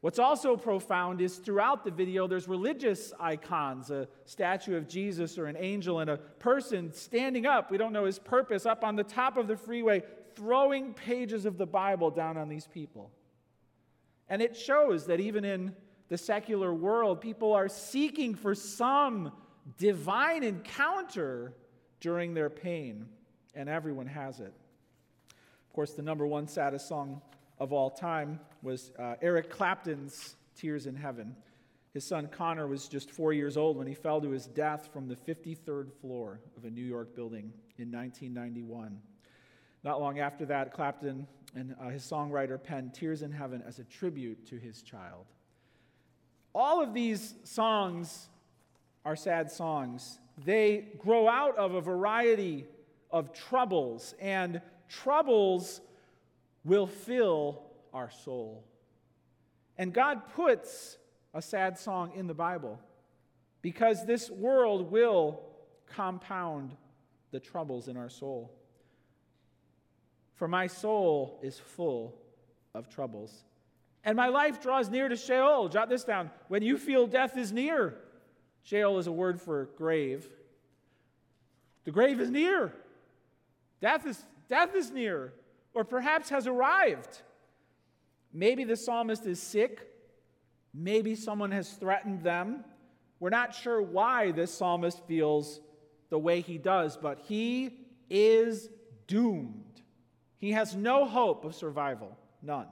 what's 0.00 0.18
also 0.18 0.56
profound 0.56 1.20
is 1.20 1.36
throughout 1.36 1.84
the 1.84 1.90
video, 1.90 2.26
there's 2.26 2.48
religious 2.48 3.12
icons 3.18 3.90
a 3.90 4.08
statue 4.24 4.76
of 4.76 4.88
Jesus 4.88 5.38
or 5.38 5.46
an 5.46 5.56
angel 5.58 6.00
and 6.00 6.10
a 6.10 6.16
person 6.16 6.92
standing 6.92 7.46
up, 7.46 7.70
we 7.70 7.78
don't 7.78 7.92
know 7.92 8.04
his 8.04 8.18
purpose, 8.18 8.66
up 8.66 8.84
on 8.84 8.96
the 8.96 9.04
top 9.04 9.36
of 9.36 9.48
the 9.48 9.56
freeway, 9.56 10.02
throwing 10.34 10.94
pages 10.94 11.44
of 11.44 11.58
the 11.58 11.66
Bible 11.66 12.10
down 12.10 12.36
on 12.36 12.48
these 12.48 12.66
people. 12.66 13.10
And 14.28 14.42
it 14.42 14.56
shows 14.56 15.06
that 15.06 15.20
even 15.20 15.44
in 15.44 15.74
the 16.08 16.18
secular 16.18 16.72
world, 16.72 17.20
people 17.20 17.52
are 17.52 17.68
seeking 17.68 18.34
for 18.34 18.54
some 18.54 19.32
divine 19.76 20.42
encounter 20.42 21.54
during 22.00 22.34
their 22.34 22.50
pain 22.50 23.06
and 23.54 23.68
everyone 23.68 24.06
has 24.06 24.40
it. 24.40 24.52
Of 25.68 25.72
course, 25.74 25.92
the 25.92 26.02
number 26.02 26.26
one 26.26 26.46
saddest 26.46 26.88
song 26.88 27.20
of 27.60 27.72
all 27.72 27.90
time 27.90 28.40
was 28.62 28.92
uh, 28.98 29.14
Eric 29.20 29.50
Clapton's 29.50 30.36
Tears 30.56 30.86
in 30.86 30.94
Heaven. 30.94 31.34
His 31.92 32.06
son 32.06 32.28
Conor 32.28 32.66
was 32.66 32.88
just 32.88 33.10
four 33.10 33.32
years 33.32 33.56
old 33.56 33.76
when 33.76 33.86
he 33.86 33.94
fell 33.94 34.20
to 34.20 34.30
his 34.30 34.46
death 34.46 34.88
from 34.92 35.08
the 35.08 35.16
53rd 35.16 35.92
floor 36.00 36.40
of 36.56 36.64
a 36.64 36.70
New 36.70 36.84
York 36.84 37.14
building 37.16 37.52
in 37.78 37.90
1991. 37.90 39.00
Not 39.84 40.00
long 40.00 40.18
after 40.18 40.44
that, 40.46 40.72
Clapton 40.72 41.26
and 41.54 41.74
uh, 41.80 41.88
his 41.88 42.02
songwriter 42.02 42.62
penned 42.62 42.94
Tears 42.94 43.22
in 43.22 43.32
Heaven 43.32 43.62
as 43.66 43.78
a 43.78 43.84
tribute 43.84 44.46
to 44.48 44.56
his 44.56 44.82
child. 44.82 45.26
All 46.54 46.82
of 46.82 46.92
these 46.92 47.34
songs 47.44 48.28
are 49.04 49.16
sad 49.16 49.50
songs. 49.50 50.18
They 50.44 50.88
grow 50.98 51.28
out 51.28 51.56
of 51.56 51.74
a 51.74 51.80
variety 51.80 52.66
of 53.10 53.32
troubles, 53.32 54.14
and 54.20 54.60
troubles 54.88 55.80
will 56.68 56.86
fill 56.86 57.62
our 57.92 58.10
soul. 58.10 58.64
And 59.76 59.92
God 59.92 60.22
puts 60.34 60.98
a 61.34 61.42
sad 61.42 61.78
song 61.78 62.12
in 62.14 62.26
the 62.26 62.34
Bible 62.34 62.78
because 63.62 64.04
this 64.04 64.30
world 64.30 64.90
will 64.90 65.40
compound 65.86 66.76
the 67.30 67.40
troubles 67.40 67.88
in 67.88 67.96
our 67.96 68.08
soul. 68.08 68.52
For 70.34 70.46
my 70.46 70.66
soul 70.66 71.40
is 71.42 71.58
full 71.58 72.14
of 72.74 72.88
troubles. 72.88 73.44
And 74.04 74.16
my 74.16 74.28
life 74.28 74.62
draws 74.62 74.88
near 74.88 75.08
to 75.08 75.16
Sheol. 75.16 75.68
Jot 75.68 75.88
this 75.88 76.04
down. 76.04 76.30
When 76.48 76.62
you 76.62 76.78
feel 76.78 77.06
death 77.06 77.36
is 77.36 77.52
near, 77.52 77.94
Sheol 78.62 78.98
is 78.98 79.06
a 79.06 79.12
word 79.12 79.40
for 79.40 79.68
grave. 79.76 80.28
The 81.84 81.90
grave 81.90 82.20
is 82.20 82.30
near. 82.30 82.72
Death 83.80 84.06
is, 84.06 84.22
death 84.48 84.74
is 84.74 84.90
near, 84.90 85.32
or 85.74 85.84
perhaps 85.84 86.30
has 86.30 86.46
arrived. 86.46 87.22
Maybe 88.32 88.64
the 88.64 88.76
psalmist 88.76 89.26
is 89.26 89.40
sick. 89.40 89.86
Maybe 90.74 91.14
someone 91.14 91.50
has 91.50 91.70
threatened 91.70 92.22
them. 92.22 92.64
We're 93.20 93.30
not 93.30 93.54
sure 93.54 93.82
why 93.82 94.30
this 94.32 94.52
psalmist 94.52 95.06
feels 95.06 95.60
the 96.10 96.18
way 96.18 96.40
he 96.40 96.58
does, 96.58 96.96
but 96.96 97.18
he 97.26 97.78
is 98.08 98.68
doomed. 99.06 99.82
He 100.38 100.52
has 100.52 100.76
no 100.76 101.04
hope 101.04 101.44
of 101.44 101.54
survival, 101.54 102.16
none. 102.42 102.68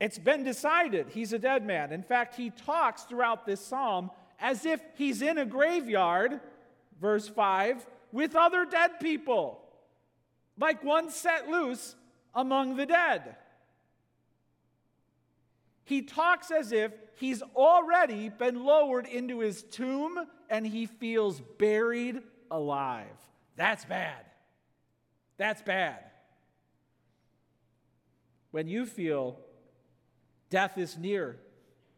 It's 0.00 0.18
been 0.18 0.42
decided 0.42 1.06
he's 1.10 1.32
a 1.32 1.38
dead 1.38 1.64
man. 1.64 1.92
In 1.92 2.02
fact, 2.02 2.34
he 2.34 2.50
talks 2.50 3.04
throughout 3.04 3.46
this 3.46 3.64
psalm 3.64 4.10
as 4.40 4.66
if 4.66 4.80
he's 4.96 5.22
in 5.22 5.38
a 5.38 5.46
graveyard, 5.46 6.40
verse 7.00 7.28
5, 7.28 7.86
with 8.10 8.34
other 8.34 8.64
dead 8.64 8.98
people, 9.00 9.61
like 10.58 10.82
one 10.84 11.10
set 11.10 11.48
loose 11.48 11.94
among 12.34 12.76
the 12.76 12.86
dead. 12.86 13.36
He 15.84 16.02
talks 16.02 16.50
as 16.50 16.72
if 16.72 16.92
he's 17.16 17.42
already 17.54 18.28
been 18.28 18.64
lowered 18.64 19.06
into 19.06 19.40
his 19.40 19.62
tomb 19.62 20.26
and 20.48 20.66
he 20.66 20.86
feels 20.86 21.40
buried 21.58 22.22
alive. 22.50 23.06
That's 23.56 23.84
bad. 23.84 24.24
That's 25.36 25.62
bad. 25.62 25.98
When 28.52 28.68
you 28.68 28.86
feel 28.86 29.38
death 30.50 30.78
is 30.78 30.96
near, 30.98 31.38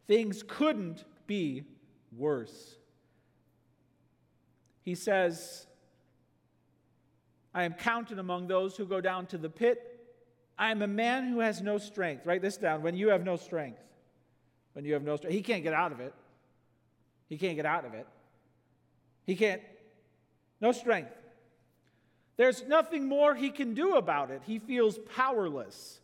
things 0.07 0.43
couldn't 0.47 1.03
be 1.27 1.63
worse. 2.15 2.77
He 4.81 4.95
says, 4.95 5.67
I 7.55 7.63
am 7.63 7.73
counted 7.73 8.19
among 8.19 8.47
those 8.47 8.75
who 8.75 8.85
go 8.85 8.99
down 8.99 9.27
to 9.27 9.37
the 9.37 9.49
pit. 9.49 9.81
I 10.57 10.71
am 10.71 10.81
a 10.81 10.87
man 10.87 11.29
who 11.29 11.39
has 11.39 11.61
no 11.61 11.77
strength. 11.77 12.25
Write 12.25 12.41
this 12.41 12.57
down. 12.57 12.81
When 12.81 12.97
you 12.97 13.07
have 13.07 13.23
no 13.23 13.37
strength. 13.37 13.79
When 14.73 14.83
you 14.83 14.93
have 14.93 15.03
no 15.03 15.15
strength. 15.15 15.33
He 15.33 15.41
can't 15.41 15.63
get 15.63 15.73
out 15.73 15.93
of 15.93 16.01
it. 16.01 16.13
He 17.29 17.37
can't 17.37 17.55
get 17.55 17.65
out 17.65 17.85
of 17.85 17.93
it. 17.93 18.05
He 19.25 19.37
can't. 19.37 19.61
No 20.59 20.73
strength. 20.73 21.11
There's 22.35 22.63
nothing 22.67 23.07
more 23.07 23.33
he 23.33 23.49
can 23.49 23.73
do 23.73 23.95
about 23.95 24.31
it. 24.31 24.41
He 24.45 24.59
feels 24.59 24.99
powerless. 25.15 26.01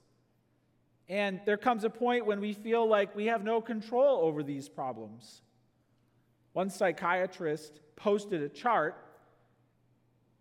And 1.10 1.42
there 1.46 1.58
comes 1.58 1.84
a 1.84 1.90
point 1.90 2.26
when 2.26 2.40
we 2.40 2.54
feel 2.54 2.88
like 2.88 3.14
we 3.14 3.26
have 3.26 3.44
no 3.44 3.60
control 3.60 4.22
over 4.24 4.42
these 4.42 4.70
problems. 4.70 5.42
One 6.54 6.70
psychiatrist 6.70 7.82
posted 7.98 8.42
a 8.42 8.48
chart 8.48 9.11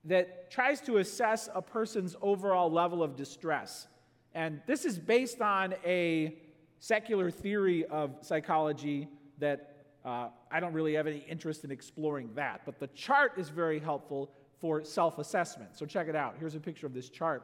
that 0.04 0.50
tries 0.50 0.80
to 0.83 0.99
assess 0.99 1.49
a 1.54 1.61
person's 1.61 2.16
overall 2.23 2.71
level 2.71 3.02
of 3.02 3.16
distress. 3.16 3.87
And 4.35 4.61
this 4.66 4.85
is 4.85 4.99
based 4.99 5.40
on 5.40 5.75
a 5.85 6.37
secular 6.78 7.30
theory 7.30 7.85
of 7.87 8.16
psychology 8.23 9.09
that 9.38 9.85
uh, 10.04 10.28
I 10.50 10.61
don't 10.61 10.73
really 10.73 10.95
have 10.95 11.07
any 11.07 11.25
interest 11.28 11.64
in 11.64 11.71
exploring 11.71 12.30
that. 12.35 12.62
But 12.64 12.78
the 12.78 12.87
chart 12.88 13.33
is 13.37 13.50
very 13.50 13.78
helpful 13.78 14.30
for 14.59 14.83
self 14.85 15.19
assessment. 15.19 15.76
So 15.76 15.87
check 15.87 16.09
it 16.09 16.16
out. 16.16 16.37
Here's 16.38 16.54
a 16.54 16.61
picture 16.61 16.87
of 16.87 16.95
this 16.95 17.09
chart. 17.09 17.42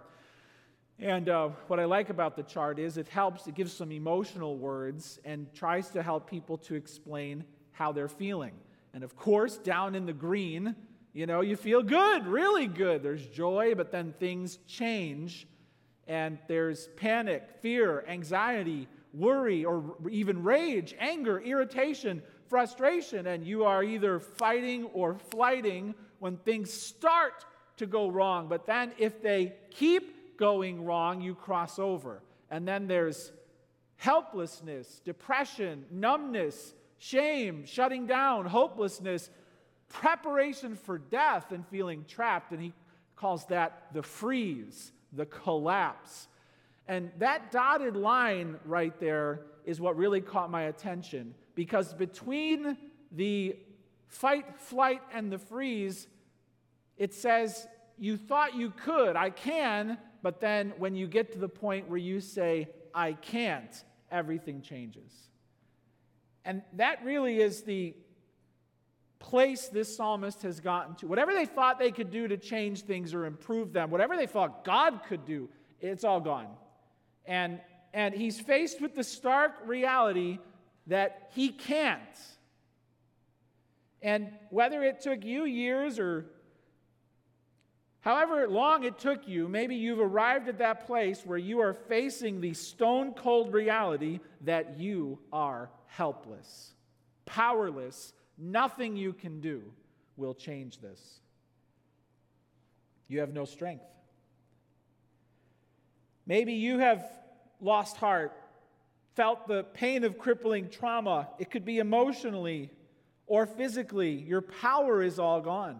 And 0.98 1.28
uh, 1.28 1.50
what 1.66 1.78
I 1.78 1.84
like 1.84 2.08
about 2.08 2.36
the 2.36 2.42
chart 2.42 2.78
is 2.78 2.96
it 2.96 3.08
helps, 3.08 3.46
it 3.46 3.54
gives 3.54 3.72
some 3.72 3.92
emotional 3.92 4.56
words 4.56 5.18
and 5.26 5.52
tries 5.52 5.90
to 5.90 6.02
help 6.02 6.28
people 6.28 6.56
to 6.58 6.75
explain 6.75 7.44
how 7.72 7.92
they're 7.92 8.08
feeling. 8.08 8.52
And 8.94 9.04
of 9.04 9.14
course, 9.14 9.58
down 9.58 9.94
in 9.94 10.06
the 10.06 10.14
green, 10.14 10.75
you 11.16 11.25
know, 11.25 11.40
you 11.40 11.56
feel 11.56 11.82
good, 11.82 12.26
really 12.26 12.66
good. 12.66 13.02
There's 13.02 13.26
joy, 13.26 13.73
but 13.75 13.90
then 13.90 14.12
things 14.20 14.58
change, 14.66 15.46
and 16.06 16.38
there's 16.46 16.88
panic, 16.96 17.42
fear, 17.62 18.04
anxiety, 18.06 18.87
worry, 19.14 19.64
or 19.64 19.96
even 20.11 20.42
rage, 20.42 20.94
anger, 20.99 21.40
irritation, 21.40 22.23
frustration, 22.49 23.28
and 23.28 23.46
you 23.46 23.64
are 23.64 23.82
either 23.82 24.20
fighting 24.20 24.85
or 24.92 25.16
flighting 25.30 25.94
when 26.18 26.37
things 26.37 26.70
start 26.70 27.46
to 27.78 27.87
go 27.87 28.11
wrong. 28.11 28.46
But 28.46 28.66
then 28.66 28.92
if 28.99 29.23
they 29.23 29.54
keep 29.70 30.37
going 30.37 30.85
wrong, 30.85 31.23
you 31.23 31.35
cross 31.35 31.78
over. 31.78 32.20
And 32.50 32.68
then 32.68 32.88
there's 32.88 33.32
helplessness, 33.96 35.00
depression, 35.02 35.87
numbness, 35.90 36.75
shame, 36.99 37.64
shutting 37.64 38.06
down, 38.06 38.44
hopelessness, 38.44 39.30
preparation 39.88 40.75
for 40.75 40.99
death 40.99 41.52
and 41.52 41.66
feeling 41.69 42.05
trapped, 42.07 42.52
and 42.52 42.61
he 42.61 42.73
calls 43.14 43.47
that 43.47 43.87
the 43.93 44.02
freeze, 44.02 44.93
the 45.12 45.26
collapse. 45.26 46.28
And 46.88 47.11
that 47.19 47.50
dotted 47.50 47.97
line 47.97 48.59
right 48.64 48.99
there 49.00 49.43
is 49.64 49.81
what 49.81 49.97
really 49.97 50.21
caught 50.21 50.50
my 50.50 50.62
attention 50.64 51.35
because 51.55 51.95
between 51.95 52.76
the 53.11 53.57
fight, 54.07 54.59
flight, 54.61 55.02
and 55.12 55.33
the 55.33 55.38
freeze, 55.38 56.07
it 56.97 57.12
says, 57.12 57.66
You 57.99 58.16
thought 58.16 58.55
you 58.55 58.71
could, 58.71 59.16
I 59.16 59.31
can, 59.31 59.99
but 60.23 60.40
then 60.40 60.75
when 60.78 60.95
you 60.95 61.09
get 61.09 61.33
to 61.33 61.38
the 61.38 61.49
point 61.49 61.88
where 61.88 61.99
you 61.99 62.21
say, 62.21 62.69
I 62.95 63.14
can't, 63.14 63.85
everything 64.11 64.62
changes. 64.62 65.12
And 66.45 66.62
that 66.75 67.05
really 67.05 67.40
is 67.40 67.62
the 67.62 67.95
place 69.26 69.66
this 69.66 69.97
psalmist 69.97 70.42
has 70.42 70.61
gotten 70.61 70.95
to. 70.95 71.09
Whatever 71.09 71.35
they 71.35 71.47
thought 71.47 71.80
they 71.80 71.90
could 71.90 72.12
do 72.12 72.28
to 72.28 72.37
change 72.37 72.83
things 72.83 73.12
or 73.12 73.26
improve 73.26 73.73
them, 73.73 73.90
whatever 73.90 74.16
they 74.16 74.26
thought 74.26 74.64
God 74.64 75.00
could 75.09 75.25
do, 75.25 75.49
it's 75.80 76.04
all 76.04 76.21
gone. 76.21 76.47
And, 77.26 77.61
and 77.92 78.14
he's 78.14 78.38
faced 78.38 78.80
with 78.80 78.95
the 78.95 79.02
stark 79.02 79.54
reality 79.64 80.38
that 80.87 81.30
he 81.35 81.49
can't. 81.49 82.00
And 84.00 84.30
whether 84.50 84.85
it 84.85 85.00
took 85.00 85.25
you 85.25 85.45
years 85.45 85.99
or 85.99 86.26
however 88.02 88.47
long 88.47 88.85
it 88.85 88.97
took 88.97 89.26
you, 89.26 89.49
maybe 89.49 89.75
you've 89.75 89.99
arrived 89.99 90.49
at 90.49 90.59
that 90.59 90.87
place 90.87 91.23
where 91.26 91.38
you 91.38 91.59
are 91.59 91.75
facing 91.75 92.40
the 92.40 92.54
stone 92.54 93.12
cold 93.12 93.52
reality 93.52 94.21
that 94.42 94.78
you 94.78 95.18
are 95.33 95.68
helpless, 95.88 96.75
powerless 97.25 98.12
Nothing 98.38 98.97
you 98.97 99.12
can 99.12 99.40
do 99.40 99.62
will 100.16 100.35
change 100.35 100.81
this. 100.81 101.00
You 103.09 103.21
have 103.21 103.33
no 103.33 103.45
strength. 103.45 103.85
Maybe 106.26 106.55
you 106.55 106.78
have 106.78 107.05
lost 107.61 107.97
heart, 107.97 108.33
felt 109.14 109.47
the 109.47 109.62
pain 109.62 110.05
of 110.05 110.19
crippling 110.19 110.69
trauma. 110.69 111.28
It 111.38 111.50
could 111.50 111.64
be 111.64 111.78
emotionally 111.78 112.71
or 113.26 113.47
physically. 113.47 114.12
Your 114.12 114.43
power 114.43 115.02
is 115.02 115.19
all 115.19 115.40
gone. 115.40 115.78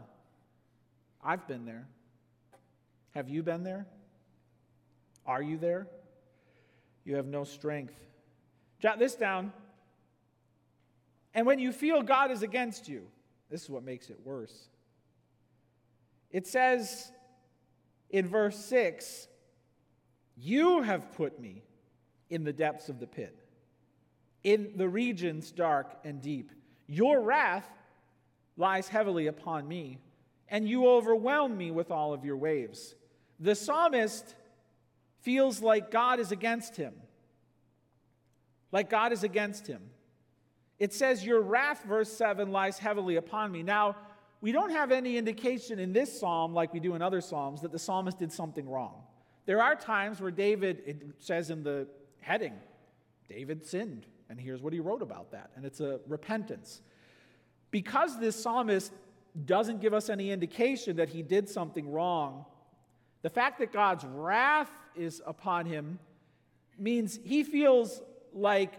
I've 1.23 1.47
been 1.49 1.65
there. 1.65 1.87
Have 3.15 3.29
you 3.29 3.43
been 3.43 3.65
there? 3.65 3.87
Are 5.27 5.43
you 5.43 5.59
there? 5.59 5.89
You 7.05 7.17
have 7.17 7.27
no 7.27 7.45
strength. 7.45 7.95
Jot 8.79 8.99
this 8.99 9.15
down. 9.15 9.53
And 11.37 11.47
when 11.47 11.59
you 11.59 11.71
feel 11.71 12.03
God 12.03 12.31
is 12.31 12.43
against 12.43 12.89
you, 12.89 13.07
this 13.51 13.63
is 13.63 13.69
what 13.69 13.85
makes 13.85 14.09
it 14.09 14.19
worse. 14.25 14.69
It 16.31 16.47
says 16.47 17.13
in 18.09 18.27
verse 18.27 18.57
6 18.65 19.29
You 20.35 20.81
have 20.81 21.13
put 21.13 21.39
me 21.39 21.63
in 22.31 22.43
the 22.43 22.55
depths 22.55 22.89
of 22.89 22.99
the 22.99 23.07
pit, 23.07 23.39
in 24.45 24.73
the 24.77 24.89
regions 24.89 25.53
dark 25.53 25.99
and 26.05 26.23
deep. 26.23 26.53
Your 26.87 27.21
wrath 27.21 27.69
lies 28.57 28.89
heavily 28.89 29.27
upon 29.27 29.69
me, 29.69 29.99
and 30.49 30.67
you 30.67 30.89
overwhelm 30.89 31.55
me 31.55 31.71
with 31.71 31.91
all 31.91 32.15
of 32.15 32.25
your 32.25 32.39
waves. 32.39 32.95
The 33.41 33.55
psalmist 33.55 34.35
feels 35.21 35.61
like 35.61 35.91
God 35.91 36.19
is 36.19 36.33
against 36.33 36.77
him. 36.77 36.95
Like 38.73 38.89
God 38.89 39.13
is 39.13 39.23
against 39.23 39.67
him. 39.67 39.83
It 40.79 40.93
says, 40.93 41.25
Your 41.25 41.41
wrath, 41.41 41.85
verse 41.85 42.13
7, 42.13 42.51
lies 42.51 42.79
heavily 42.79 43.17
upon 43.17 43.53
me. 43.53 43.63
Now, 43.63 43.97
we 44.41 44.53
don't 44.53 44.71
have 44.71 44.93
any 44.93 45.17
indication 45.17 45.79
in 45.79 45.93
this 45.93 46.21
psalm, 46.21 46.53
like 46.53 46.73
we 46.73 46.81
do 46.81 46.95
in 46.95 47.03
other 47.03 47.21
psalms, 47.21 47.63
that 47.63 47.73
the 47.73 47.79
psalmist 47.79 48.19
did 48.19 48.33
something 48.33 48.69
wrong. 48.69 49.03
There 49.47 49.63
are 49.63 49.75
times 49.75 50.21
where 50.21 50.31
David, 50.31 50.83
it 50.87 51.03
says 51.19 51.51
in 51.51 51.63
the 51.63 51.87
heading, 52.21 52.55
David 53.29 53.65
sinned. 53.65 54.07
And 54.29 54.41
here's 54.41 54.61
what 54.61 54.73
he 54.73 54.81
wrote 54.81 55.03
about 55.03 55.31
that. 55.33 55.51
And 55.57 55.65
it's 55.65 55.81
a 55.81 56.01
repentance. 56.07 56.83
Because 57.71 58.19
this 58.19 58.41
psalmist 58.41 58.93
doesn't 59.45 59.81
give 59.81 59.95
us 59.95 60.09
any 60.09 60.31
indication 60.31 60.97
that 60.97 61.09
he 61.09 61.23
did 61.23 61.49
something 61.49 61.91
wrong, 61.91 62.45
the 63.23 63.31
fact 63.31 63.59
that 63.61 63.73
God's 63.73 64.05
wrath 64.05 64.71
is 64.95 65.23
upon 65.27 65.67
him 65.67 65.99
means 66.79 67.19
he 67.25 67.43
feels 67.43 68.03
like 68.33 68.75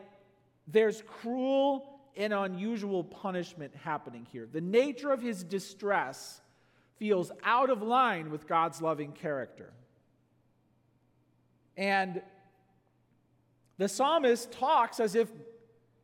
there's 0.67 1.01
cruel 1.21 1.99
and 2.15 2.33
unusual 2.33 3.03
punishment 3.03 3.73
happening 3.75 4.27
here. 4.31 4.47
The 4.51 4.61
nature 4.61 5.11
of 5.11 5.21
his 5.21 5.43
distress 5.43 6.41
feels 6.97 7.31
out 7.43 7.69
of 7.69 7.81
line 7.81 8.31
with 8.31 8.47
God's 8.47 8.81
loving 8.81 9.11
character. 9.11 9.71
And 11.77 12.21
the 13.77 13.87
psalmist 13.87 14.51
talks 14.51 14.99
as 14.99 15.13
if, 15.13 15.29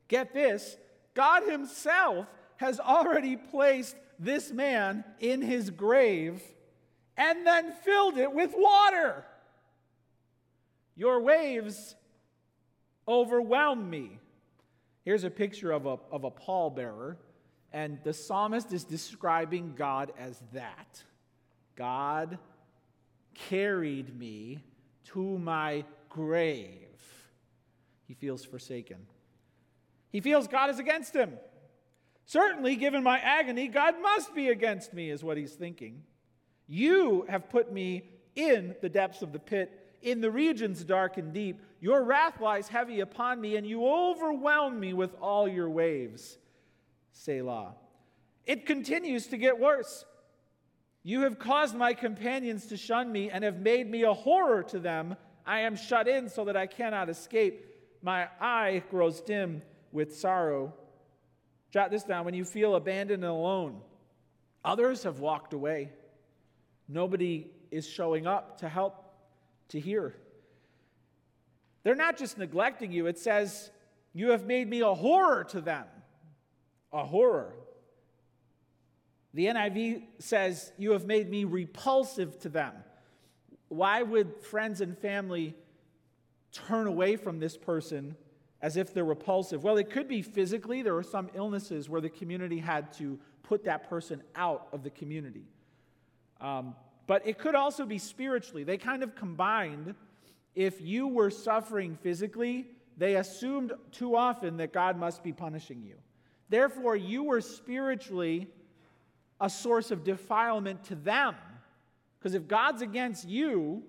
get 0.07 0.33
this, 0.33 0.77
God 1.15 1.43
himself 1.43 2.27
has 2.57 2.79
already 2.79 3.35
placed 3.35 3.95
this 4.19 4.51
man 4.51 5.03
in 5.19 5.41
his 5.41 5.71
grave 5.71 6.41
and 7.17 7.45
then 7.45 7.73
filled 7.83 8.17
it 8.17 8.31
with 8.31 8.53
water. 8.55 9.25
Your 10.95 11.19
waves 11.21 11.95
overwhelm 13.07 13.89
me. 13.89 14.19
Here's 15.03 15.23
a 15.23 15.29
picture 15.29 15.71
of 15.71 15.85
a, 15.85 15.97
of 16.11 16.23
a 16.23 16.31
pallbearer, 16.31 17.17
and 17.71 17.99
the 18.03 18.13
psalmist 18.13 18.71
is 18.71 18.83
describing 18.83 19.73
God 19.75 20.13
as 20.17 20.41
that. 20.53 21.03
God 21.75 22.37
carried 23.33 24.17
me 24.17 24.63
to 25.05 25.37
my 25.39 25.83
grave. 26.09 26.87
He 28.07 28.13
feels 28.13 28.45
forsaken. 28.45 28.97
He 30.09 30.21
feels 30.21 30.47
God 30.47 30.69
is 30.69 30.79
against 30.79 31.13
him. 31.13 31.33
Certainly, 32.25 32.77
given 32.77 33.03
my 33.03 33.19
agony, 33.19 33.67
God 33.67 33.95
must 34.01 34.33
be 34.33 34.49
against 34.49 34.93
me, 34.93 35.09
is 35.09 35.23
what 35.23 35.35
he's 35.35 35.53
thinking. 35.53 36.03
You 36.67 37.25
have 37.27 37.49
put 37.49 37.73
me 37.73 38.09
in 38.35 38.75
the 38.81 38.89
depths 38.89 39.21
of 39.21 39.33
the 39.33 39.39
pit, 39.39 39.82
in 40.03 40.21
the 40.21 40.31
regions 40.31 40.83
dark 40.83 41.17
and 41.17 41.33
deep. 41.33 41.61
Your 41.79 42.03
wrath 42.03 42.39
lies 42.39 42.67
heavy 42.67 42.99
upon 42.99 43.41
me, 43.41 43.55
and 43.55 43.65
you 43.65 43.85
overwhelm 43.85 44.79
me 44.79 44.93
with 44.93 45.15
all 45.21 45.47
your 45.47 45.69
waves. 45.69 46.37
Selah. 47.11 47.75
It 48.45 48.65
continues 48.65 49.27
to 49.27 49.37
get 49.37 49.59
worse. 49.59 50.05
You 51.03 51.21
have 51.21 51.39
caused 51.39 51.75
my 51.75 51.93
companions 51.93 52.67
to 52.67 52.77
shun 52.77 53.11
me 53.11 53.29
and 53.29 53.43
have 53.43 53.59
made 53.59 53.89
me 53.89 54.03
a 54.03 54.13
horror 54.13 54.63
to 54.63 54.79
them. 54.79 55.15
I 55.45 55.59
am 55.59 55.75
shut 55.75 56.07
in 56.07 56.29
so 56.29 56.45
that 56.45 56.55
I 56.55 56.67
cannot 56.67 57.09
escape. 57.09 57.65
My 58.01 58.29
eye 58.39 58.83
grows 58.89 59.21
dim 59.21 59.61
with 59.91 60.15
sorrow. 60.15 60.73
Jot 61.71 61.91
this 61.91 62.03
down 62.03 62.23
when 62.25 62.33
you 62.33 62.45
feel 62.45 62.75
abandoned 62.75 63.23
and 63.23 63.31
alone, 63.31 63.81
others 64.63 65.03
have 65.03 65.19
walked 65.19 65.53
away. 65.53 65.89
Nobody 66.87 67.47
is 67.71 67.87
showing 67.87 68.27
up 68.27 68.59
to 68.59 68.69
help, 68.69 69.02
to 69.69 69.79
hear. 69.79 70.15
They're 71.83 71.95
not 71.95 72.17
just 72.17 72.37
neglecting 72.37 72.91
you, 72.91 73.07
it 73.07 73.19
says, 73.19 73.71
You 74.13 74.31
have 74.31 74.45
made 74.45 74.69
me 74.69 74.81
a 74.81 74.93
horror 74.93 75.43
to 75.45 75.61
them. 75.61 75.85
A 76.91 77.05
horror. 77.05 77.55
The 79.33 79.47
NIV 79.47 80.03
says, 80.19 80.71
You 80.77 80.91
have 80.91 81.05
made 81.05 81.29
me 81.29 81.43
repulsive 81.43 82.39
to 82.39 82.49
them. 82.49 82.73
Why 83.67 84.03
would 84.03 84.37
friends 84.41 84.81
and 84.81 84.97
family 84.97 85.55
turn 86.51 86.87
away 86.87 87.15
from 87.15 87.39
this 87.39 87.57
person 87.57 88.15
as 88.61 88.77
if 88.77 88.93
they're 88.93 89.03
repulsive? 89.03 89.63
Well, 89.63 89.77
it 89.77 89.89
could 89.89 90.07
be 90.07 90.21
physically. 90.21 90.83
There 90.83 90.95
are 90.95 91.03
some 91.03 91.29
illnesses 91.33 91.89
where 91.89 91.99
the 91.99 92.09
community 92.09 92.59
had 92.59 92.93
to 92.93 93.19
put 93.41 93.65
that 93.65 93.89
person 93.89 94.21
out 94.35 94.67
of 94.71 94.83
the 94.83 94.91
community. 94.91 95.47
Um, 96.39 96.75
but 97.07 97.27
it 97.27 97.37
could 97.37 97.55
also 97.55 97.85
be 97.85 97.97
spiritually. 97.97 98.63
They 98.63 98.77
kind 98.77 99.03
of 99.03 99.15
combined. 99.15 99.95
If 100.55 100.81
you 100.81 101.07
were 101.07 101.29
suffering 101.29 101.97
physically, 102.01 102.67
they 102.97 103.15
assumed 103.15 103.73
too 103.91 104.15
often 104.15 104.57
that 104.57 104.71
God 104.71 104.97
must 104.97 105.23
be 105.23 105.33
punishing 105.33 105.83
you. 105.83 105.95
Therefore, 106.49 106.95
you 106.95 107.23
were 107.23 107.41
spiritually 107.41 108.47
a 109.41 109.49
source 109.49 109.91
of 109.91 110.03
defilement 110.03 110.83
to 110.85 110.95
them. 110.95 111.35
Because 112.19 112.35
if 112.35 112.47
God's 112.47 112.81
against 112.81 113.27
you 113.27 113.83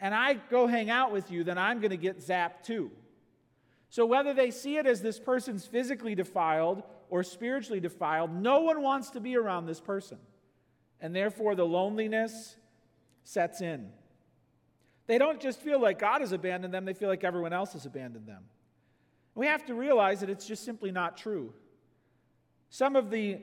and 0.00 0.14
I 0.14 0.34
go 0.34 0.66
hang 0.66 0.90
out 0.90 1.12
with 1.12 1.30
you, 1.30 1.44
then 1.44 1.58
I'm 1.58 1.80
going 1.80 1.90
to 1.90 1.96
get 1.96 2.18
zapped 2.18 2.64
too. 2.64 2.90
So, 3.88 4.04
whether 4.04 4.34
they 4.34 4.50
see 4.50 4.78
it 4.78 4.86
as 4.86 5.00
this 5.00 5.20
person's 5.20 5.64
physically 5.64 6.16
defiled 6.16 6.82
or 7.08 7.22
spiritually 7.22 7.78
defiled, 7.78 8.34
no 8.34 8.62
one 8.62 8.82
wants 8.82 9.10
to 9.10 9.20
be 9.20 9.36
around 9.36 9.66
this 9.66 9.80
person 9.80 10.18
and 11.00 11.14
therefore 11.14 11.54
the 11.54 11.66
loneliness 11.66 12.56
sets 13.24 13.60
in. 13.60 13.90
They 15.06 15.18
don't 15.18 15.40
just 15.40 15.60
feel 15.60 15.80
like 15.80 15.98
God 15.98 16.20
has 16.20 16.32
abandoned 16.32 16.74
them, 16.74 16.84
they 16.84 16.94
feel 16.94 17.08
like 17.08 17.24
everyone 17.24 17.52
else 17.52 17.72
has 17.74 17.86
abandoned 17.86 18.26
them. 18.26 18.44
We 19.34 19.46
have 19.46 19.66
to 19.66 19.74
realize 19.74 20.20
that 20.20 20.30
it's 20.30 20.46
just 20.46 20.64
simply 20.64 20.90
not 20.90 21.16
true. 21.16 21.52
Some 22.70 22.96
of 22.96 23.10
the 23.10 23.38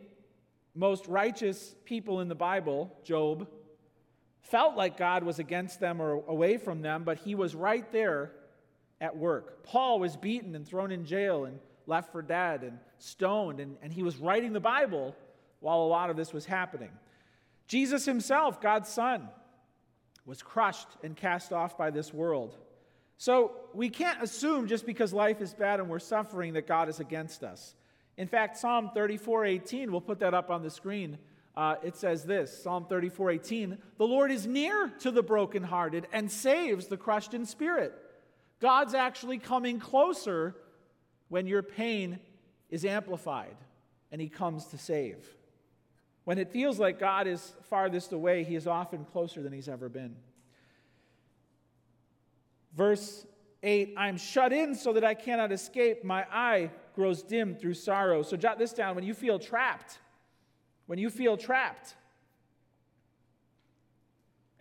most 0.75 1.07
righteous 1.07 1.75
people 1.85 2.19
in 2.19 2.27
the 2.27 2.35
Bible, 2.35 2.91
Job, 3.03 3.47
felt 4.41 4.75
like 4.75 4.97
God 4.97 5.23
was 5.23 5.39
against 5.39 5.79
them 5.79 6.01
or 6.01 6.23
away 6.27 6.57
from 6.57 6.81
them, 6.81 7.03
but 7.03 7.19
he 7.19 7.35
was 7.35 7.55
right 7.55 7.89
there 7.91 8.31
at 8.99 9.15
work. 9.15 9.63
Paul 9.63 9.99
was 9.99 10.17
beaten 10.17 10.55
and 10.55 10.67
thrown 10.67 10.91
in 10.91 11.05
jail 11.05 11.45
and 11.45 11.59
left 11.85 12.11
for 12.11 12.21
dead 12.21 12.63
and 12.63 12.79
stoned, 12.97 13.59
and, 13.59 13.77
and 13.81 13.93
he 13.93 14.03
was 14.03 14.17
writing 14.17 14.53
the 14.53 14.59
Bible 14.59 15.15
while 15.59 15.79
a 15.79 15.87
lot 15.87 16.09
of 16.09 16.17
this 16.17 16.33
was 16.33 16.45
happening. 16.45 16.91
Jesus 17.67 18.05
himself, 18.05 18.61
God's 18.61 18.89
Son, 18.89 19.29
was 20.25 20.41
crushed 20.41 20.87
and 21.03 21.15
cast 21.15 21.51
off 21.51 21.77
by 21.77 21.89
this 21.89 22.13
world. 22.13 22.57
So 23.17 23.51
we 23.73 23.89
can't 23.89 24.21
assume 24.21 24.67
just 24.67 24.85
because 24.85 25.13
life 25.13 25.41
is 25.41 25.53
bad 25.53 25.79
and 25.79 25.89
we're 25.89 25.99
suffering 25.99 26.53
that 26.53 26.67
God 26.67 26.89
is 26.89 26.99
against 26.99 27.43
us. 27.43 27.75
In 28.17 28.27
fact, 28.27 28.57
Psalm 28.57 28.91
34 28.93 29.45
18, 29.45 29.91
we'll 29.91 30.01
put 30.01 30.19
that 30.19 30.33
up 30.33 30.49
on 30.49 30.61
the 30.61 30.69
screen. 30.69 31.17
Uh, 31.55 31.75
it 31.83 31.95
says 31.95 32.23
this 32.23 32.63
Psalm 32.63 32.85
34 32.87 33.31
18, 33.31 33.77
the 33.97 34.07
Lord 34.07 34.31
is 34.31 34.47
near 34.47 34.89
to 34.99 35.11
the 35.11 35.23
brokenhearted 35.23 36.07
and 36.11 36.31
saves 36.31 36.87
the 36.87 36.97
crushed 36.97 37.33
in 37.33 37.45
spirit. 37.45 37.93
God's 38.59 38.93
actually 38.93 39.39
coming 39.39 39.79
closer 39.79 40.55
when 41.29 41.47
your 41.47 41.63
pain 41.63 42.19
is 42.69 42.85
amplified 42.85 43.55
and 44.11 44.21
he 44.21 44.29
comes 44.29 44.65
to 44.67 44.77
save. 44.77 45.27
When 46.25 46.37
it 46.37 46.51
feels 46.51 46.79
like 46.79 46.99
God 46.99 47.27
is 47.27 47.53
farthest 47.63 48.13
away, 48.13 48.43
he 48.43 48.55
is 48.55 48.67
often 48.67 49.05
closer 49.05 49.41
than 49.41 49.51
he's 49.51 49.67
ever 49.67 49.89
been. 49.89 50.15
Verse 52.75 53.25
8 53.61 53.93
I'm 53.97 54.17
shut 54.17 54.53
in 54.53 54.75
so 54.75 54.93
that 54.93 55.03
I 55.03 55.13
cannot 55.13 55.51
escape. 55.51 56.03
My 56.03 56.25
eye 56.31 56.71
grows 56.95 57.23
dim 57.23 57.55
through 57.55 57.73
sorrow. 57.73 58.23
So 58.23 58.37
jot 58.37 58.57
this 58.57 58.73
down 58.73 58.95
when 58.95 59.03
you 59.03 59.13
feel 59.13 59.39
trapped. 59.39 59.99
When 60.85 60.99
you 60.99 61.09
feel 61.09 61.37
trapped, 61.37 61.95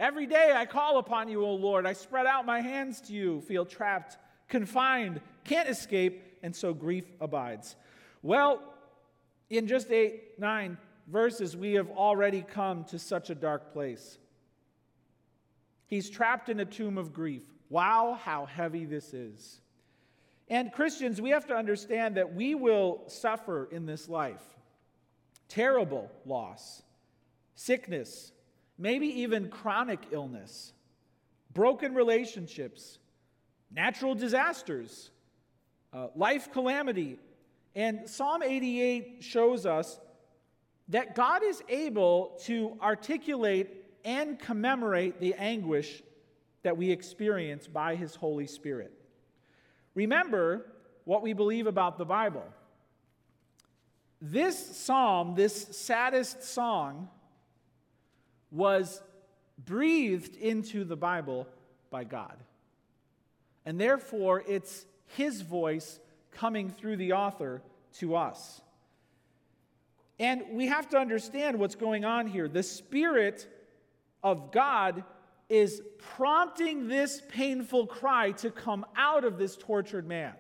Every 0.03 0.27
day 0.27 0.53
I 0.53 0.67
call 0.67 0.99
upon 0.99 1.29
you, 1.29 1.45
O 1.45 1.55
Lord. 1.55 1.87
I 1.87 1.93
spread 1.93 2.27
out 2.27 2.45
my 2.45 2.61
hands 2.61 3.01
to 3.03 3.13
you, 3.13 3.41
feel 3.43 3.65
trapped, 3.65 4.19
confined, 4.49 5.21
can't 5.45 5.69
escape, 5.69 6.39
and 6.43 6.57
so 6.57 6.75
grief 6.75 7.05
abides. 7.21 7.77
Well, 8.21 8.61
in 9.49 9.69
just 9.69 9.93
eight, 9.93 10.41
nine 10.41 10.77
verses, 11.07 11.57
we 11.57 11.75
have 11.75 11.91
already 11.91 12.43
come 12.43 12.85
to 12.85 12.99
such 12.99 13.31
a 13.31 13.35
dark 13.35 13.73
place. 13.73 14.19
He's 15.87 16.09
trapped 16.09 16.49
in 16.49 16.61
a 16.61 16.65
tomb 16.65 16.99
of 16.99 17.13
grief. 17.13 17.43
Wow, 17.69 18.19
how 18.23 18.47
heavy 18.47 18.85
this 18.85 19.13
is. 19.13 19.61
And 20.49 20.73
Christians, 20.73 21.21
we 21.21 21.31
have 21.31 21.47
to 21.47 21.55
understand 21.55 22.17
that 22.17 22.35
we 22.35 22.55
will 22.55 23.03
suffer 23.07 23.69
in 23.71 23.87
this 23.87 24.09
life 24.09 24.43
terrible 25.49 26.11
loss, 26.25 26.83
sickness, 27.55 28.33
maybe 28.79 29.07
even 29.21 29.49
chronic 29.51 30.01
illness, 30.11 30.73
broken 31.53 31.95
relationships, 31.95 32.99
natural 33.71 34.15
disasters, 34.15 35.11
uh, 35.93 36.09
life 36.17 36.51
calamity. 36.53 37.19
And 37.75 38.09
Psalm 38.09 38.43
88 38.43 39.19
shows 39.21 39.67
us 39.67 40.01
that 40.93 41.15
God 41.15 41.43
is 41.43 41.63
able 41.71 42.39
to 42.45 42.77
articulate 42.83 43.69
and 44.05 44.39
commemorate 44.39 45.21
the 45.21 45.33
anguish 45.35 46.03
that 46.63 46.77
we 46.77 46.91
experience 46.91 47.67
by 47.67 47.97
His 47.97 48.15
Holy 48.15 48.47
Spirit. 48.47 48.93
Remember 49.95 50.67
what 51.05 51.23
we 51.23 51.33
believe 51.33 51.67
about 51.67 51.97
the 51.97 52.05
Bible. 52.05 52.45
This 54.21 54.77
psalm, 54.77 55.35
this 55.35 55.67
saddest 55.77 56.45
song, 56.45 57.09
was 58.51 59.03
breathed 59.65 60.37
into 60.37 60.85
the 60.85 60.97
Bible 60.97 61.49
by 61.91 62.05
God. 62.05 62.37
And 63.65 63.81
therefore, 63.81 64.45
it's 64.47 64.85
His 65.17 65.41
voice 65.41 66.01
coming 66.33 66.69
through 66.69 66.99
the 66.99 67.15
author 67.15 67.63
to 67.95 68.15
us. 68.15 68.61
And 70.23 70.45
we 70.53 70.69
have 70.69 70.89
to 70.91 70.99
understand 70.99 71.59
what's 71.59 71.75
going 71.75 72.05
on 72.05 72.29
here. 72.29 72.47
The 72.47 72.63
Spirit 72.63 73.49
of 74.23 74.53
God 74.53 75.03
is 75.49 75.83
prompting 75.99 76.87
this 76.87 77.21
painful 77.29 77.89
cry 77.89 78.31
to 78.31 78.53
come 78.53 78.87
out 78.95 79.25
of 79.25 79.37
this 79.37 79.57
tortured 79.57 80.07
man. 80.07 80.35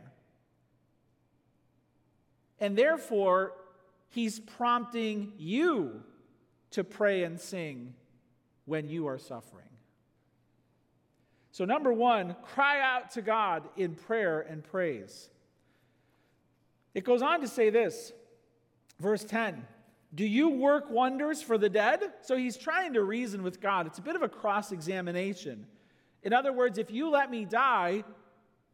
And 2.61 2.79
therefore, 2.79 3.55
He's 4.11 4.38
prompting 4.38 5.33
you 5.37 6.05
to 6.71 6.85
pray 6.85 7.25
and 7.25 7.40
sing 7.40 7.95
when 8.66 8.88
you 8.88 9.09
are 9.09 9.18
suffering. 9.18 9.66
So, 11.51 11.64
number 11.64 11.92
one, 11.92 12.37
cry 12.45 12.81
out 12.81 13.11
to 13.12 13.21
God 13.21 13.64
in 13.77 13.97
prayer 13.97 14.42
and 14.42 14.62
praise. 14.62 15.29
It 16.95 17.03
goes 17.03 17.21
on 17.21 17.40
to 17.40 17.49
say 17.49 17.71
this, 17.71 18.12
verse 19.03 19.25
10 19.25 19.67
Do 20.15 20.25
you 20.25 20.49
work 20.49 20.91
wonders 20.91 21.43
for 21.43 21.59
the 21.59 21.69
dead? 21.69 22.01
So 22.23 22.37
he's 22.37 22.57
trying 22.57 22.95
to 22.95 23.03
reason 23.03 23.43
with 23.43 23.61
God. 23.61 23.87
It's 23.87 23.99
a 23.99 24.03
bit 24.03 24.17
of 24.17 24.23
a 24.23 24.29
cross 24.29 24.73
examination. 24.73 25.67
In 26.23 26.33
other 26.33 26.53
words, 26.53 26.79
if 26.79 26.91
you 26.91 27.11
let 27.11 27.31
me 27.31 27.45
die, 27.45 28.05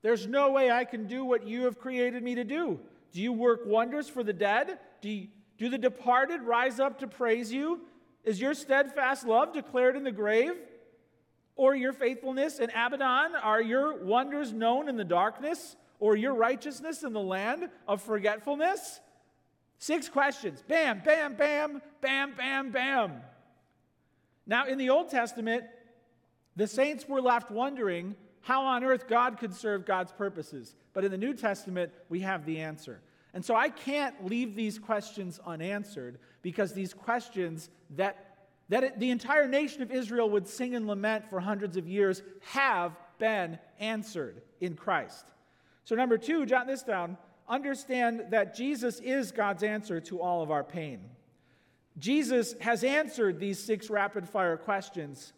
there's 0.03 0.27
no 0.27 0.53
way 0.53 0.71
I 0.71 0.85
can 0.85 1.07
do 1.07 1.25
what 1.25 1.47
you 1.47 1.65
have 1.65 1.79
created 1.79 2.23
me 2.23 2.35
to 2.37 2.45
do. 2.45 2.79
Do 3.13 3.23
you 3.23 3.33
work 3.33 3.63
wonders 3.65 4.09
for 4.09 4.23
the 4.23 4.35
dead? 4.35 4.79
Do, 5.01 5.09
you, 5.09 5.29
do 5.57 5.71
the 5.71 5.79
departed 5.79 6.43
rise 6.43 6.79
up 6.79 6.99
to 7.01 7.09
praise 7.09 7.51
you? 7.51 7.81
Is 8.23 8.41
your 8.41 8.53
steadfast 8.53 9.27
love 9.27 9.55
declared 9.55 9.97
in 9.97 10.05
the 10.05 10.13
grave? 10.13 10.53
Or 11.57 11.75
your 11.75 11.93
faithfulness 11.93 12.59
in 12.59 12.71
Abaddon? 12.71 13.35
Are 13.43 13.63
your 13.63 14.05
wonders 14.05 14.53
known 14.53 14.89
in 14.89 14.97
the 14.97 15.05
darkness? 15.05 15.77
Or 15.99 16.15
your 16.15 16.35
righteousness 16.35 17.03
in 17.03 17.13
the 17.13 17.21
land 17.21 17.71
of 17.89 18.03
forgetfulness? 18.03 19.01
Six 19.79 20.09
questions. 20.09 20.63
Bam, 20.67 21.03
bam, 21.05 21.35
bam, 21.35 21.81
bam, 22.01 22.35
bam, 22.37 22.71
bam. 22.71 23.13
Now, 24.47 24.67
in 24.67 24.79
the 24.79 24.91
Old 24.91 25.11
Testament, 25.11 25.65
the 26.57 26.67
saints 26.67 27.09
were 27.09 27.21
left 27.21 27.51
wondering 27.51 28.17
how 28.41 28.65
on 28.65 28.83
earth 28.83 29.07
God 29.09 29.39
could 29.39 29.55
serve 29.55 29.87
God's 29.87 30.11
purposes. 30.11 30.75
But 30.95 31.05
in 31.05 31.11
the 31.11 31.19
New 31.19 31.35
Testament, 31.35 31.93
we 32.09 32.21
have 32.21 32.45
the 32.45 32.59
answer. 32.61 33.01
And 33.35 33.45
so 33.45 33.55
I 33.55 33.69
can't 33.69 34.25
leave 34.25 34.57
these 34.57 34.79
questions 34.79 35.39
unanswered 35.47 36.19
because 36.43 36.73
these 36.73 36.95
questions 36.95 37.69
that, 37.91 38.47
that 38.71 38.85
it, 38.85 38.99
the 38.99 39.11
entire 39.11 39.47
nation 39.47 39.83
of 39.83 39.93
Israel 39.93 40.31
would 40.31 40.49
sing 40.49 40.75
and 40.75 40.87
lament 40.87 41.29
for 41.29 41.39
hundreds 41.39 41.77
of 41.77 41.87
years 41.87 42.23
have 42.41 42.97
been 43.19 43.59
answered 43.79 44.43
in 44.61 44.75
Christ. 44.75 45.27
So, 45.85 45.95
number 45.95 46.19
two, 46.19 46.47
jot 46.47 46.67
this 46.67 46.83
down 46.83 47.17
understand 47.49 48.27
that 48.31 48.55
Jesus 48.55 49.01
is 49.01 49.33
God's 49.33 49.63
answer 49.63 50.01
to 50.03 50.21
all 50.21 50.43
of 50.43 50.51
our 50.51 50.65
pain. 50.65 51.01
Jesus 51.99 52.55
has 52.61 52.85
answered 52.85 53.41
these 53.41 53.59
six 53.59 53.91
rapid 53.91 54.29
fire 54.29 54.57
questions. 54.57 55.33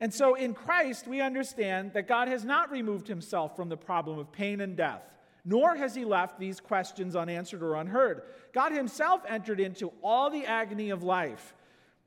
And 0.00 0.12
so 0.12 0.34
in 0.34 0.54
Christ, 0.54 1.06
we 1.06 1.20
understand 1.20 1.92
that 1.94 2.08
God 2.08 2.28
has 2.28 2.44
not 2.44 2.70
removed 2.70 3.08
himself 3.08 3.56
from 3.56 3.68
the 3.68 3.76
problem 3.76 4.18
of 4.18 4.32
pain 4.32 4.60
and 4.60 4.76
death 4.76 5.02
nor 5.48 5.76
has 5.76 5.94
he 5.94 6.04
left 6.04 6.40
these 6.40 6.58
questions 6.58 7.14
unanswered 7.14 7.62
or 7.62 7.76
unheard. 7.76 8.22
God 8.52 8.72
himself 8.72 9.22
entered 9.28 9.60
into 9.60 9.92
all 10.02 10.28
the 10.28 10.44
agony 10.44 10.90
of 10.90 11.04
life. 11.04 11.54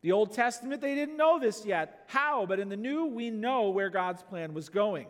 The 0.01 0.11
Old 0.11 0.33
Testament, 0.33 0.81
they 0.81 0.93
didn't 0.93 1.15
know 1.15 1.39
this 1.39 1.65
yet. 1.65 2.03
How? 2.07 2.45
But 2.45 2.59
in 2.59 2.67
the 2.67 2.75
New, 2.75 3.05
we 3.05 3.29
know 3.29 3.69
where 3.69 3.89
God's 3.89 4.21
plan 4.23 4.53
was 4.53 4.67
going. 4.67 5.07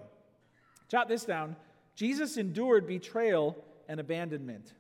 Jot 0.88 1.10
this 1.10 1.26
down 1.26 1.56
Jesus 1.96 2.38
endured 2.38 2.88
betrayal 2.88 3.58
and 3.90 4.00
abandonment. 4.00 4.74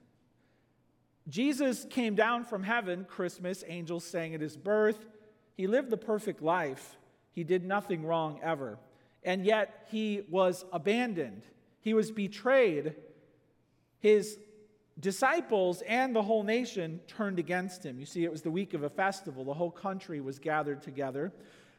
Jesus 1.27 1.85
came 1.89 2.15
down 2.15 2.45
from 2.45 2.63
heaven, 2.63 3.05
Christmas, 3.07 3.63
angels 3.67 4.05
sang 4.05 4.33
at 4.33 4.39
his 4.39 4.55
birth. 4.55 5.05
He 5.55 5.67
lived 5.67 5.89
the 5.89 5.97
perfect 5.97 6.41
life. 6.41 6.97
He 7.33 7.43
did 7.43 7.65
nothing 7.65 8.05
wrong 8.05 8.39
ever. 8.41 8.79
And 9.23 9.45
yet 9.45 9.87
he 9.91 10.21
was 10.29 10.63
abandoned. 10.71 11.43
He 11.81 11.93
was 11.93 12.11
betrayed 12.11 12.95
his 13.99 14.39
disciples 14.99 15.81
and 15.87 16.15
the 16.15 16.21
whole 16.21 16.43
nation 16.43 16.99
turned 17.07 17.39
against 17.39 17.85
him. 17.85 17.99
You 17.99 18.05
see, 18.05 18.23
it 18.23 18.31
was 18.31 18.41
the 18.41 18.51
week 18.51 18.73
of 18.73 18.83
a 18.83 18.89
festival, 18.89 19.43
the 19.43 19.53
whole 19.53 19.71
country 19.71 20.21
was 20.21 20.39
gathered 20.39 20.81
together. 20.81 21.33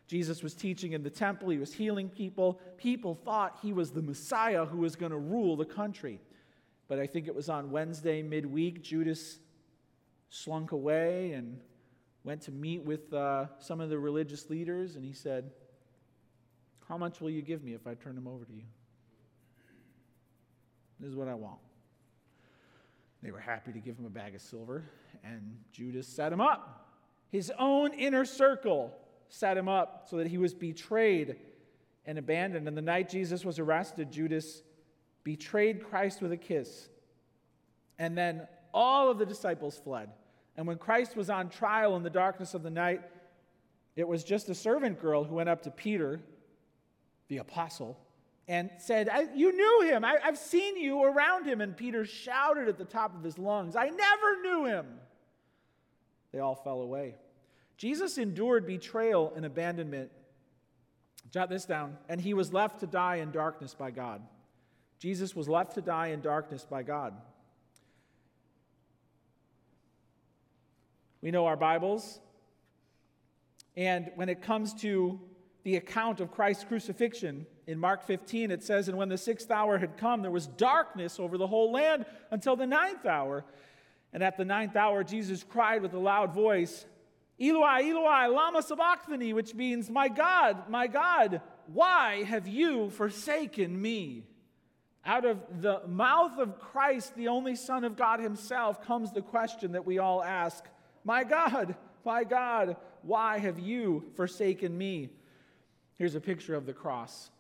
Jesus 0.07 0.43
was 0.43 0.55
teaching 0.55 0.93
in 0.93 1.03
the 1.03 1.11
temple, 1.11 1.51
he 1.51 1.59
was 1.59 1.73
healing 1.73 2.09
people. 2.09 2.61
People 2.77 3.15
thought 3.15 3.59
he 3.63 3.73
was 3.73 3.93
the 3.93 4.03
Messiah 4.03 4.65
who 4.65 4.79
was 4.79 4.97
going 4.97 5.13
to 5.13 5.19
rule 5.19 5.57
the 5.57 5.65
country. 5.65 6.21
But 6.91 6.99
I 6.99 7.07
think 7.07 7.29
it 7.29 7.35
was 7.37 7.49
on 7.49 7.71
Wednesday, 7.71 8.21
midweek, 8.21 8.83
Judas 8.83 9.39
slunk 10.29 10.73
away 10.73 11.35
and 11.35 11.61
went 12.25 12.41
to 12.43 12.51
meet 12.51 12.83
with 12.83 13.15
uh, 13.15 13.47
some 13.61 13.81
of 13.81 13.91
the 13.91 13.99
religious 14.01 14.51
leaders, 14.51 14.97
and 14.97 15.05
he 15.05 15.13
said, 15.13 15.53
How 16.89 16.99
much 16.99 17.21
will 17.21 17.31
you 17.31 17.43
give 17.43 17.63
me 17.63 17.75
if 17.75 17.87
I 17.87 17.95
turn 17.95 18.19
him 18.19 18.27
over 18.27 18.45
to 18.45 18.53
you? 18.53 18.65
This 20.99 21.11
is 21.11 21.15
what 21.15 21.29
I 21.29 21.35
want. 21.35 21.61
They 23.23 23.31
were 23.31 23.39
happy 23.39 23.71
to 23.71 23.79
give 23.79 23.97
him 23.97 24.07
a 24.07 24.11
bag 24.11 24.35
of 24.35 24.41
silver, 24.41 24.83
and 25.23 25.59
Judas 25.71 26.09
set 26.09 26.33
him 26.33 26.41
up. 26.41 26.89
His 27.31 27.53
own 27.57 27.95
inner 27.95 28.25
circle 28.25 28.93
set 29.29 29.57
him 29.57 29.69
up 29.69 30.09
so 30.11 30.17
that 30.17 30.27
he 30.27 30.39
was 30.39 30.55
betrayed 30.55 31.37
and 32.05 32.19
abandoned. 32.19 32.67
And 32.67 32.77
the 32.77 32.83
night 32.83 33.09
Jesus 33.09 33.45
was 33.45 33.61
arrested, 33.61 34.11
Judas 34.11 34.65
betrayed 35.25 35.85
Christ 35.85 36.21
with 36.23 36.33
a 36.33 36.37
kiss. 36.37 36.89
And 37.99 38.17
then 38.17 38.47
all 38.73 39.11
of 39.11 39.19
the 39.19 39.27
disciples 39.27 39.81
fled. 39.83 40.11
And 40.57 40.67
when 40.67 40.79
Christ 40.79 41.17
was 41.17 41.31
on 41.31 41.49
trial 41.49 41.97
in 41.97 42.03
the 42.03 42.11
darkness 42.11 42.55
of 42.55 42.63
the 42.63 42.71
night, 42.71 43.03
it 43.97 44.07
was 44.07 44.25
just 44.25 44.49
a 44.49 44.55
servant 44.55 45.01
girl 45.01 45.25
who 45.25 45.35
went 45.35 45.49
up 45.49 45.63
to 45.63 45.71
Peter, 45.71 46.21
the 47.29 47.39
apostle, 47.39 47.99
and 48.49 48.71
said, 48.79 49.09
You 49.35 49.53
knew 49.53 49.91
him. 49.91 50.05
I, 50.05 50.19
have 50.23 50.39
seen 50.39 50.77
you 50.77 51.03
around 51.03 51.47
him. 51.47 51.61
And 51.61 51.77
Peter 51.77 52.05
shouted 52.05 52.69
at 52.69 52.79
the 52.79 52.85
top 52.85 53.15
of 53.15 53.23
his 53.23 53.39
lungs, 53.39 53.77
I 53.77 53.89
never 53.89 54.43
knew 54.43 54.65
him. 54.67 54.87
They 56.33 56.39
all 56.39 56.55
fell 56.55 56.81
away. 56.81 57.15
Jesus 57.77 58.19
endured 58.19 58.67
betrayal 58.67 59.33
and 59.35 59.45
abandonment. 59.45 60.11
Jot 61.31 61.49
this 61.49 61.65
down. 61.65 61.97
And 62.09 62.21
he 62.21 62.35
was 62.35 62.53
left 62.53 62.81
to 62.81 62.87
die 62.87 63.17
in 63.17 63.31
darkness 63.31 63.75
by 63.75 63.91
God. 63.91 64.23
Jesus 65.01 65.35
was 65.35 65.49
left 65.49 65.75
to 65.75 65.81
die 65.81 66.09
in 66.09 66.21
darkness 66.21 66.67
by 66.69 66.83
God. 66.83 67.15
We 71.23 71.31
know 71.31 71.47
our 71.47 71.57
Bibles. 71.57 72.21
And 73.77 74.11
when 74.15 74.29
it 74.29 74.43
comes 74.43 74.75
to 74.83 75.19
the 75.65 75.77
account 75.77 76.21
of 76.21 76.31
Christ's 76.31 76.65
crucifixion, 76.65 77.47
in 77.67 77.79
Mark 77.79 78.03
15, 78.03 78.51
it 78.51 78.63
says, 78.63 78.89
And 78.89 78.99
when 78.99 79.09
the 79.09 79.17
sixth 79.17 79.51
hour 79.51 79.79
had 79.79 79.97
come, 79.97 80.23
there 80.23 80.31
was 80.31 80.47
darkness 80.47 81.21
over 81.21 81.39
the 81.39 81.47
whole 81.47 81.73
land 81.73 82.05
until 82.31 82.57
the 82.57 82.67
ninth 82.67 83.07
hour. 83.07 83.45
And 84.13 84.23
at 84.23 84.37
the 84.37 84.45
ninth 84.45 84.77
hour, 84.77 85.05
Jesus 85.05 85.45
cried 85.45 85.81
with 85.81 85.95
a 85.95 85.99
loud 85.99 86.35
voice, 86.35 86.85
Eloi, 87.41 87.89
Eloi, 87.89 88.27
lama 88.27 88.61
sabachthani, 88.61 89.33
which 89.33 89.55
means, 89.55 89.89
My 89.89 90.09
God, 90.09 90.69
my 90.69 90.89
God, 90.89 91.41
why 91.69 92.25
have 92.25 92.49
you 92.49 92.91
forsaken 92.91 93.81
me? 93.81 94.25
Out 95.05 95.25
of 95.25 95.63
the 95.63 95.81
mouth 95.87 96.39
of 96.39 96.59
Christ, 96.59 97.15
the 97.17 97.29
only 97.29 97.57
Son 97.57 97.85
of 97.85 97.97
God 97.97 98.21
Himself, 98.21 98.85
comes 98.85 99.13
the 99.13 99.23
question 99.23 99.73
that 99.73 99.87
we 99.87 99.99
all 99.99 100.23
ask 100.23 100.65
My 101.05 101.25
God, 101.25 101.75
my 102.05 102.25
God, 102.25 102.77
why 103.03 103.39
have 103.39 103.59
you 103.59 104.05
forsaken 104.15 104.77
me? 104.77 105.09
Here's 105.97 106.15
a 106.15 106.21
picture 106.21 106.55
of 106.55 106.67
the 106.67 106.73
cross. 106.73 107.31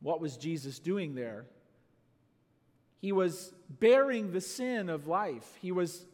What 0.00 0.20
was 0.20 0.36
Jesus 0.36 0.78
doing 0.78 1.14
there? 1.14 1.46
He 3.00 3.12
was 3.12 3.52
bearing 3.68 4.32
the 4.32 4.40
sin 4.40 4.88
of 4.88 5.06
life, 5.06 5.58
he 5.60 5.72
was 5.72 6.06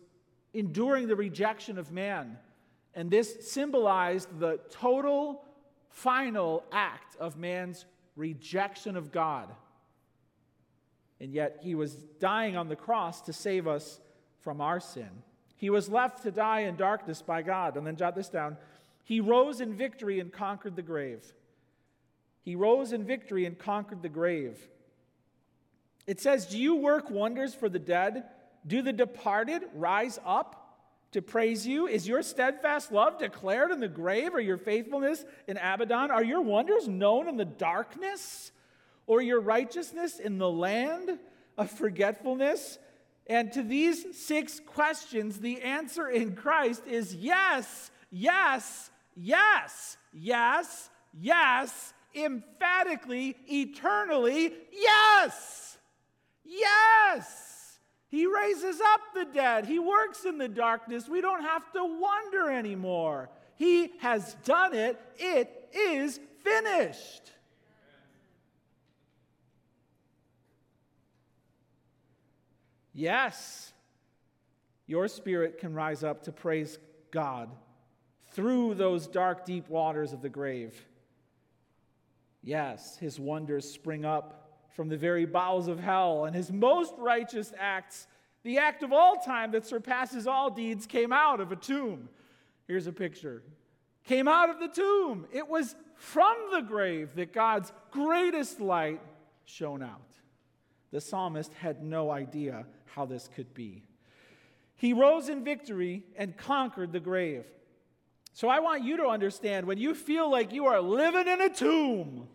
enduring 0.54 1.08
the 1.08 1.16
rejection 1.16 1.78
of 1.78 1.92
man. 1.92 2.38
And 2.94 3.10
this 3.10 3.50
symbolized 3.50 4.38
the 4.38 4.58
total, 4.70 5.44
final 5.90 6.64
act 6.72 7.14
of 7.16 7.36
man's 7.36 7.84
rejection 8.16 8.96
of 8.96 9.12
God. 9.12 9.52
And 11.20 11.32
yet 11.32 11.58
he 11.62 11.74
was 11.74 11.94
dying 12.20 12.56
on 12.56 12.68
the 12.68 12.76
cross 12.76 13.22
to 13.22 13.32
save 13.32 13.66
us 13.66 14.00
from 14.40 14.60
our 14.60 14.80
sin. 14.80 15.08
He 15.56 15.70
was 15.70 15.88
left 15.88 16.22
to 16.24 16.30
die 16.30 16.60
in 16.60 16.76
darkness 16.76 17.22
by 17.22 17.42
God. 17.42 17.76
And 17.76 17.86
then 17.86 17.96
jot 17.96 18.14
this 18.14 18.28
down. 18.28 18.56
He 19.04 19.20
rose 19.20 19.60
in 19.60 19.74
victory 19.74 20.20
and 20.20 20.32
conquered 20.32 20.76
the 20.76 20.82
grave. 20.82 21.24
He 22.42 22.54
rose 22.54 22.92
in 22.92 23.04
victory 23.04 23.46
and 23.46 23.58
conquered 23.58 24.02
the 24.02 24.08
grave. 24.08 24.58
It 26.06 26.20
says, 26.20 26.46
Do 26.46 26.58
you 26.58 26.76
work 26.76 27.10
wonders 27.10 27.54
for 27.54 27.68
the 27.68 27.78
dead? 27.78 28.24
Do 28.66 28.82
the 28.82 28.92
departed 28.92 29.62
rise 29.74 30.18
up? 30.24 30.66
to 31.16 31.22
praise 31.22 31.66
you? 31.66 31.86
Is 31.86 32.06
your 32.06 32.22
steadfast 32.22 32.92
love 32.92 33.18
declared 33.18 33.70
in 33.70 33.80
the 33.80 33.88
grave, 33.88 34.34
or 34.34 34.40
your 34.40 34.58
faithfulness 34.58 35.24
in 35.46 35.56
Abaddon? 35.56 36.10
Are 36.10 36.22
your 36.22 36.42
wonders 36.42 36.88
known 36.88 37.26
in 37.26 37.38
the 37.38 37.44
darkness, 37.46 38.52
or 39.06 39.20
your 39.20 39.40
righteousness 39.40 40.18
in 40.18 40.38
the 40.38 40.50
land 40.50 41.18
of 41.56 41.70
forgetfulness? 41.70 42.78
And 43.26 43.52
to 43.52 43.62
these 43.62 44.16
six 44.16 44.60
questions, 44.60 45.40
the 45.40 45.62
answer 45.62 46.08
in 46.08 46.36
Christ 46.36 46.82
is 46.86 47.14
yes, 47.14 47.90
yes, 48.10 48.90
yes, 49.16 49.96
yes, 50.12 50.90
yes, 51.12 51.92
emphatically, 52.14 53.36
eternally, 53.48 54.52
yes, 54.72 55.78
yes. 56.44 57.52
He 58.08 58.26
raises 58.26 58.80
up 58.80 59.00
the 59.14 59.24
dead. 59.24 59.66
He 59.66 59.80
works 59.80 60.24
in 60.24 60.38
the 60.38 60.48
darkness. 60.48 61.08
We 61.08 61.20
don't 61.20 61.42
have 61.42 61.70
to 61.72 61.84
wonder 61.84 62.50
anymore. 62.50 63.28
He 63.56 63.92
has 63.98 64.36
done 64.44 64.74
it. 64.74 65.00
It 65.18 65.68
is 65.74 66.20
finished. 66.44 67.32
Yes, 72.96 73.74
your 74.86 75.06
spirit 75.06 75.58
can 75.58 75.74
rise 75.74 76.02
up 76.02 76.22
to 76.22 76.32
praise 76.32 76.78
God 77.10 77.50
through 78.32 78.72
those 78.72 79.06
dark, 79.06 79.44
deep 79.44 79.68
waters 79.68 80.14
of 80.14 80.22
the 80.22 80.30
grave. 80.30 80.74
Yes, 82.42 82.96
his 82.96 83.20
wonders 83.20 83.70
spring 83.70 84.06
up 84.06 84.60
from 84.74 84.88
the 84.88 84.96
very 84.96 85.26
bowels 85.26 85.68
of 85.68 85.78
hell, 85.78 86.24
and 86.24 86.34
his 86.34 86.50
most 86.50 86.94
righteous 86.96 87.52
acts, 87.58 88.06
the 88.44 88.56
act 88.56 88.82
of 88.82 88.94
all 88.94 89.16
time 89.16 89.50
that 89.50 89.66
surpasses 89.66 90.26
all 90.26 90.48
deeds, 90.48 90.86
came 90.86 91.12
out 91.12 91.40
of 91.40 91.52
a 91.52 91.56
tomb. 91.56 92.08
Here's 92.66 92.86
a 92.86 92.92
picture. 92.92 93.42
Came 94.04 94.26
out 94.26 94.48
of 94.48 94.58
the 94.58 94.68
tomb. 94.68 95.26
It 95.32 95.46
was 95.46 95.76
from 95.96 96.34
the 96.50 96.62
grave 96.62 97.14
that 97.16 97.34
God's 97.34 97.74
greatest 97.90 98.58
light 98.58 99.02
shone 99.44 99.82
out. 99.82 100.00
The 100.92 101.00
psalmist 101.02 101.52
had 101.52 101.82
no 101.82 102.10
idea 102.10 102.64
how 102.96 103.04
this 103.04 103.28
could 103.36 103.52
be. 103.52 103.82
He 104.74 104.94
rose 104.94 105.28
in 105.28 105.44
victory 105.44 106.02
and 106.16 106.36
conquered 106.36 106.92
the 106.92 107.00
grave. 107.00 107.44
So 108.32 108.48
I 108.48 108.60
want 108.60 108.84
you 108.84 108.96
to 108.98 109.06
understand 109.06 109.66
when 109.66 109.78
you 109.78 109.94
feel 109.94 110.30
like 110.30 110.52
you 110.52 110.66
are 110.66 110.80
living 110.80 111.28
in 111.28 111.40
a 111.42 111.50
tomb, 111.50 112.26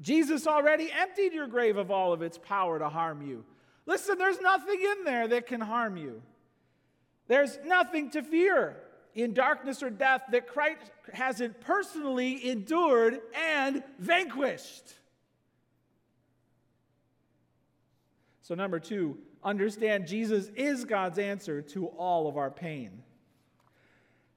Jesus 0.00 0.46
already 0.46 0.90
emptied 0.92 1.32
your 1.32 1.48
grave 1.48 1.76
of 1.76 1.90
all 1.90 2.12
of 2.12 2.22
its 2.22 2.38
power 2.38 2.78
to 2.78 2.88
harm 2.88 3.22
you. 3.22 3.44
Listen, 3.84 4.16
there's 4.16 4.40
nothing 4.40 4.80
in 4.80 5.04
there 5.04 5.28
that 5.28 5.46
can 5.46 5.60
harm 5.60 5.96
you. 5.96 6.22
There's 7.26 7.58
nothing 7.64 8.10
to 8.10 8.22
fear 8.22 8.76
in 9.14 9.34
darkness 9.34 9.82
or 9.82 9.90
death 9.90 10.22
that 10.30 10.48
Christ 10.48 10.90
hasn't 11.12 11.60
personally 11.60 12.48
endured 12.48 13.20
and 13.34 13.82
vanquished. 13.98 14.94
So, 18.42 18.54
number 18.54 18.78
two, 18.78 19.18
understand 19.44 20.06
Jesus 20.06 20.50
is 20.56 20.84
God's 20.84 21.18
answer 21.18 21.62
to 21.62 21.86
all 21.86 22.26
of 22.26 22.36
our 22.36 22.50
pain. 22.50 23.02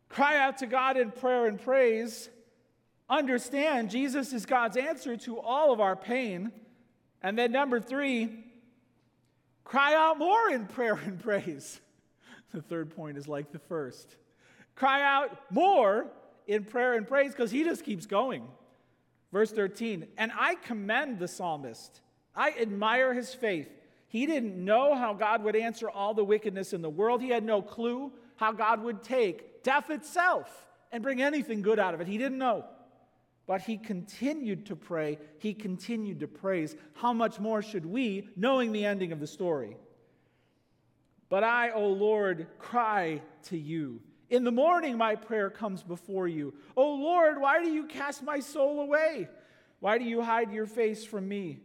Cry 0.09 0.37
out 0.37 0.59
to 0.59 0.67
God 0.67 0.97
in 0.97 1.11
prayer 1.11 1.45
and 1.45 1.59
praise 1.59 2.29
understand 3.09 3.89
Jesus 3.89 4.33
is 4.33 4.45
God's 4.45 4.77
answer 4.77 5.17
to 5.17 5.39
all 5.39 5.71
of 5.71 5.79
our 5.79 5.95
pain. 5.95 6.51
And 7.21 7.37
then, 7.37 7.51
number 7.51 7.79
three, 7.79 8.43
cry 9.63 9.95
out 9.95 10.17
more 10.17 10.49
in 10.49 10.65
prayer 10.65 10.99
and 11.05 11.19
praise. 11.19 11.79
The 12.53 12.61
third 12.61 12.95
point 12.95 13.17
is 13.17 13.27
like 13.27 13.51
the 13.51 13.59
first. 13.59 14.15
Cry 14.75 15.01
out 15.01 15.37
more 15.51 16.07
in 16.47 16.63
prayer 16.63 16.93
and 16.93 17.05
praise 17.05 17.31
because 17.31 17.51
he 17.51 17.65
just 17.65 17.83
keeps 17.83 18.05
going. 18.05 18.47
Verse 19.33 19.51
13, 19.51 20.07
and 20.17 20.31
I 20.33 20.55
commend 20.55 21.19
the 21.19 21.27
psalmist. 21.27 21.99
I 22.33 22.51
admire 22.51 23.13
his 23.13 23.33
faith. 23.33 23.69
He 24.07 24.25
didn't 24.25 24.63
know 24.63 24.95
how 24.95 25.13
God 25.13 25.43
would 25.43 25.55
answer 25.55 25.89
all 25.89 26.13
the 26.13 26.23
wickedness 26.23 26.73
in 26.73 26.81
the 26.81 26.89
world. 26.89 27.21
He 27.21 27.29
had 27.29 27.43
no 27.43 27.61
clue 27.61 28.11
how 28.37 28.51
God 28.51 28.81
would 28.83 29.03
take 29.03 29.63
death 29.63 29.89
itself 29.89 30.67
and 30.91 31.03
bring 31.03 31.21
anything 31.21 31.61
good 31.61 31.79
out 31.79 31.93
of 31.93 32.01
it. 32.01 32.07
He 32.07 32.17
didn't 32.17 32.37
know. 32.37 32.65
But 33.45 33.61
he 33.61 33.77
continued 33.77 34.65
to 34.67 34.75
pray, 34.75 35.19
he 35.39 35.53
continued 35.53 36.19
to 36.19 36.27
praise. 36.27 36.75
How 36.93 37.13
much 37.13 37.39
more 37.39 37.61
should 37.61 37.85
we, 37.85 38.27
knowing 38.35 38.73
the 38.73 38.85
ending 38.85 39.13
of 39.13 39.21
the 39.21 39.27
story? 39.27 39.77
But 41.29 41.43
I, 41.43 41.71
O 41.71 41.87
Lord, 41.87 42.47
cry 42.59 43.21
to 43.43 43.57
you. 43.57 44.01
In 44.29 44.43
the 44.43 44.51
morning, 44.51 44.97
my 44.97 45.15
prayer 45.15 45.49
comes 45.49 45.81
before 45.81 46.27
you. 46.27 46.53
O 46.75 46.95
Lord, 46.95 47.39
why 47.39 47.63
do 47.63 47.69
you 47.69 47.85
cast 47.85 48.21
my 48.21 48.41
soul 48.41 48.81
away? 48.81 49.29
Why 49.79 49.97
do 49.97 50.03
you 50.03 50.21
hide 50.21 50.51
your 50.51 50.65
face 50.65 51.05
from 51.05 51.27
me? 51.27 51.59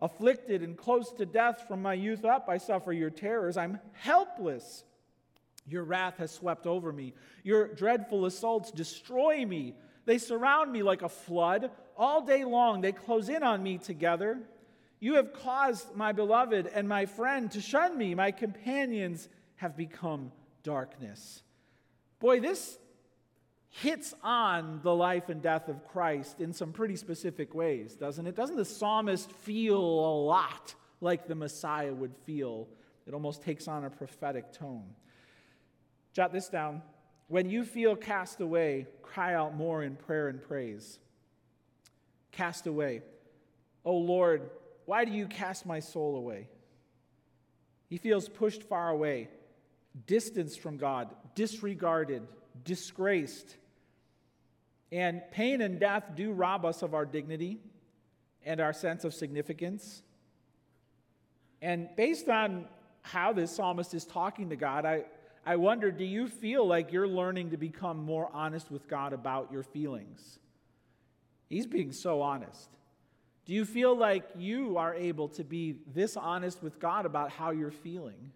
Afflicted 0.00 0.62
and 0.62 0.76
close 0.76 1.10
to 1.12 1.24
death 1.24 1.64
from 1.66 1.80
my 1.80 1.94
youth 1.94 2.24
up, 2.24 2.48
I 2.48 2.58
suffer 2.58 2.92
your 2.92 3.10
terrors. 3.10 3.56
I'm 3.56 3.80
helpless. 3.92 4.84
Your 5.66 5.84
wrath 5.84 6.18
has 6.18 6.30
swept 6.30 6.66
over 6.66 6.92
me. 6.92 7.14
Your 7.42 7.68
dreadful 7.68 8.26
assaults 8.26 8.70
destroy 8.70 9.44
me. 9.44 9.74
They 10.04 10.18
surround 10.18 10.70
me 10.70 10.82
like 10.82 11.02
a 11.02 11.08
flood. 11.08 11.70
All 11.96 12.20
day 12.20 12.44
long, 12.44 12.82
they 12.82 12.92
close 12.92 13.28
in 13.28 13.42
on 13.42 13.62
me 13.62 13.78
together. 13.78 14.38
You 15.00 15.14
have 15.14 15.32
caused 15.32 15.94
my 15.94 16.12
beloved 16.12 16.66
and 16.66 16.88
my 16.88 17.06
friend 17.06 17.50
to 17.52 17.60
shun 17.60 17.96
me. 17.96 18.14
My 18.14 18.30
companions 18.30 19.28
have 19.56 19.76
become 19.76 20.30
darkness. 20.62 21.42
Boy, 22.20 22.40
this 22.40 22.78
hits 23.82 24.14
on 24.22 24.80
the 24.82 24.94
life 24.94 25.28
and 25.28 25.42
death 25.42 25.68
of 25.68 25.86
Christ 25.88 26.40
in 26.40 26.52
some 26.52 26.72
pretty 26.72 26.96
specific 26.96 27.54
ways, 27.54 27.94
doesn't 27.94 28.26
it? 28.26 28.34
Doesn't 28.34 28.56
the 28.56 28.64
psalmist 28.64 29.30
feel 29.30 29.78
a 29.78 30.16
lot 30.24 30.74
like 31.00 31.26
the 31.26 31.34
Messiah 31.34 31.92
would 31.92 32.14
feel? 32.24 32.68
It 33.06 33.14
almost 33.14 33.42
takes 33.42 33.68
on 33.68 33.84
a 33.84 33.90
prophetic 33.90 34.52
tone. 34.52 34.84
Jot 36.12 36.32
this 36.32 36.48
down. 36.48 36.82
When 37.28 37.50
you 37.50 37.64
feel 37.64 37.96
cast 37.96 38.40
away, 38.40 38.86
cry 39.02 39.34
out 39.34 39.54
more 39.54 39.82
in 39.82 39.96
prayer 39.96 40.28
and 40.28 40.40
praise. 40.40 40.98
Cast 42.32 42.66
away. 42.66 43.02
Oh 43.84 43.96
Lord, 43.96 44.50
why 44.86 45.04
do 45.04 45.12
you 45.12 45.26
cast 45.26 45.66
my 45.66 45.80
soul 45.80 46.16
away? 46.16 46.48
He 47.88 47.98
feels 47.98 48.28
pushed 48.28 48.62
far 48.62 48.88
away, 48.88 49.28
distanced 50.06 50.60
from 50.60 50.76
God, 50.76 51.14
disregarded, 51.34 52.26
disgraced. 52.64 53.56
And 54.92 55.22
pain 55.32 55.60
and 55.60 55.80
death 55.80 56.04
do 56.14 56.32
rob 56.32 56.64
us 56.64 56.82
of 56.82 56.94
our 56.94 57.04
dignity 57.04 57.58
and 58.44 58.60
our 58.60 58.72
sense 58.72 59.04
of 59.04 59.14
significance. 59.14 60.02
And 61.60 61.88
based 61.96 62.28
on 62.28 62.66
how 63.02 63.32
this 63.32 63.54
psalmist 63.54 63.94
is 63.94 64.04
talking 64.04 64.50
to 64.50 64.56
God, 64.56 64.84
I, 64.84 65.04
I 65.44 65.56
wonder 65.56 65.90
do 65.90 66.04
you 66.04 66.28
feel 66.28 66.66
like 66.66 66.92
you're 66.92 67.08
learning 67.08 67.50
to 67.50 67.56
become 67.56 67.98
more 67.98 68.30
honest 68.32 68.70
with 68.70 68.88
God 68.88 69.12
about 69.12 69.50
your 69.50 69.62
feelings? 69.62 70.38
He's 71.48 71.66
being 71.66 71.92
so 71.92 72.22
honest. 72.22 72.68
Do 73.44 73.52
you 73.52 73.64
feel 73.64 73.96
like 73.96 74.24
you 74.36 74.76
are 74.76 74.94
able 74.94 75.28
to 75.30 75.44
be 75.44 75.76
this 75.94 76.16
honest 76.16 76.62
with 76.62 76.80
God 76.80 77.06
about 77.06 77.30
how 77.30 77.50
you're 77.50 77.70
feeling? 77.70 78.32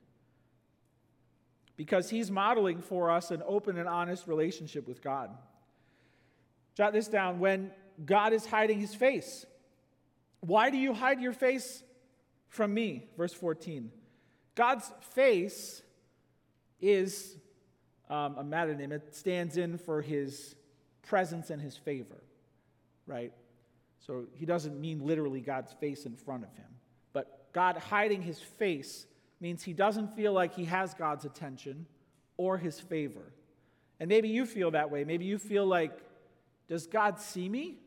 because 1.80 2.10
he's 2.10 2.30
modeling 2.30 2.82
for 2.82 3.10
us 3.10 3.30
an 3.30 3.42
open 3.46 3.78
and 3.78 3.88
honest 3.88 4.26
relationship 4.26 4.86
with 4.86 5.00
God. 5.02 5.30
Jot 6.80 6.94
this 6.94 7.08
down 7.08 7.40
when 7.40 7.72
God 8.06 8.32
is 8.32 8.46
hiding 8.46 8.80
his 8.80 8.94
face. 8.94 9.44
Why 10.40 10.70
do 10.70 10.78
you 10.78 10.94
hide 10.94 11.20
your 11.20 11.34
face 11.34 11.82
from 12.48 12.72
me? 12.72 13.04
Verse 13.18 13.34
14. 13.34 13.92
God's 14.54 14.90
face 15.10 15.82
is 16.80 17.36
um, 18.08 18.38
a 18.38 18.42
metonym, 18.42 18.92
it 18.92 19.14
stands 19.14 19.58
in 19.58 19.76
for 19.76 20.00
his 20.00 20.54
presence 21.02 21.50
and 21.50 21.60
his 21.60 21.76
favor, 21.76 22.24
right? 23.06 23.34
So 23.98 24.24
he 24.32 24.46
doesn't 24.46 24.80
mean 24.80 25.04
literally 25.04 25.42
God's 25.42 25.74
face 25.74 26.06
in 26.06 26.16
front 26.16 26.44
of 26.44 26.54
him. 26.54 26.64
But 27.12 27.52
God 27.52 27.76
hiding 27.76 28.22
his 28.22 28.40
face 28.40 29.04
means 29.38 29.62
he 29.62 29.74
doesn't 29.74 30.16
feel 30.16 30.32
like 30.32 30.54
he 30.54 30.64
has 30.64 30.94
God's 30.94 31.26
attention 31.26 31.84
or 32.38 32.56
his 32.56 32.80
favor. 32.80 33.34
And 34.00 34.08
maybe 34.08 34.30
you 34.30 34.46
feel 34.46 34.70
that 34.70 34.90
way. 34.90 35.04
Maybe 35.04 35.26
you 35.26 35.36
feel 35.36 35.66
like, 35.66 35.92
does 36.70 36.86
God 36.86 37.20
see 37.20 37.48
me? 37.48 37.78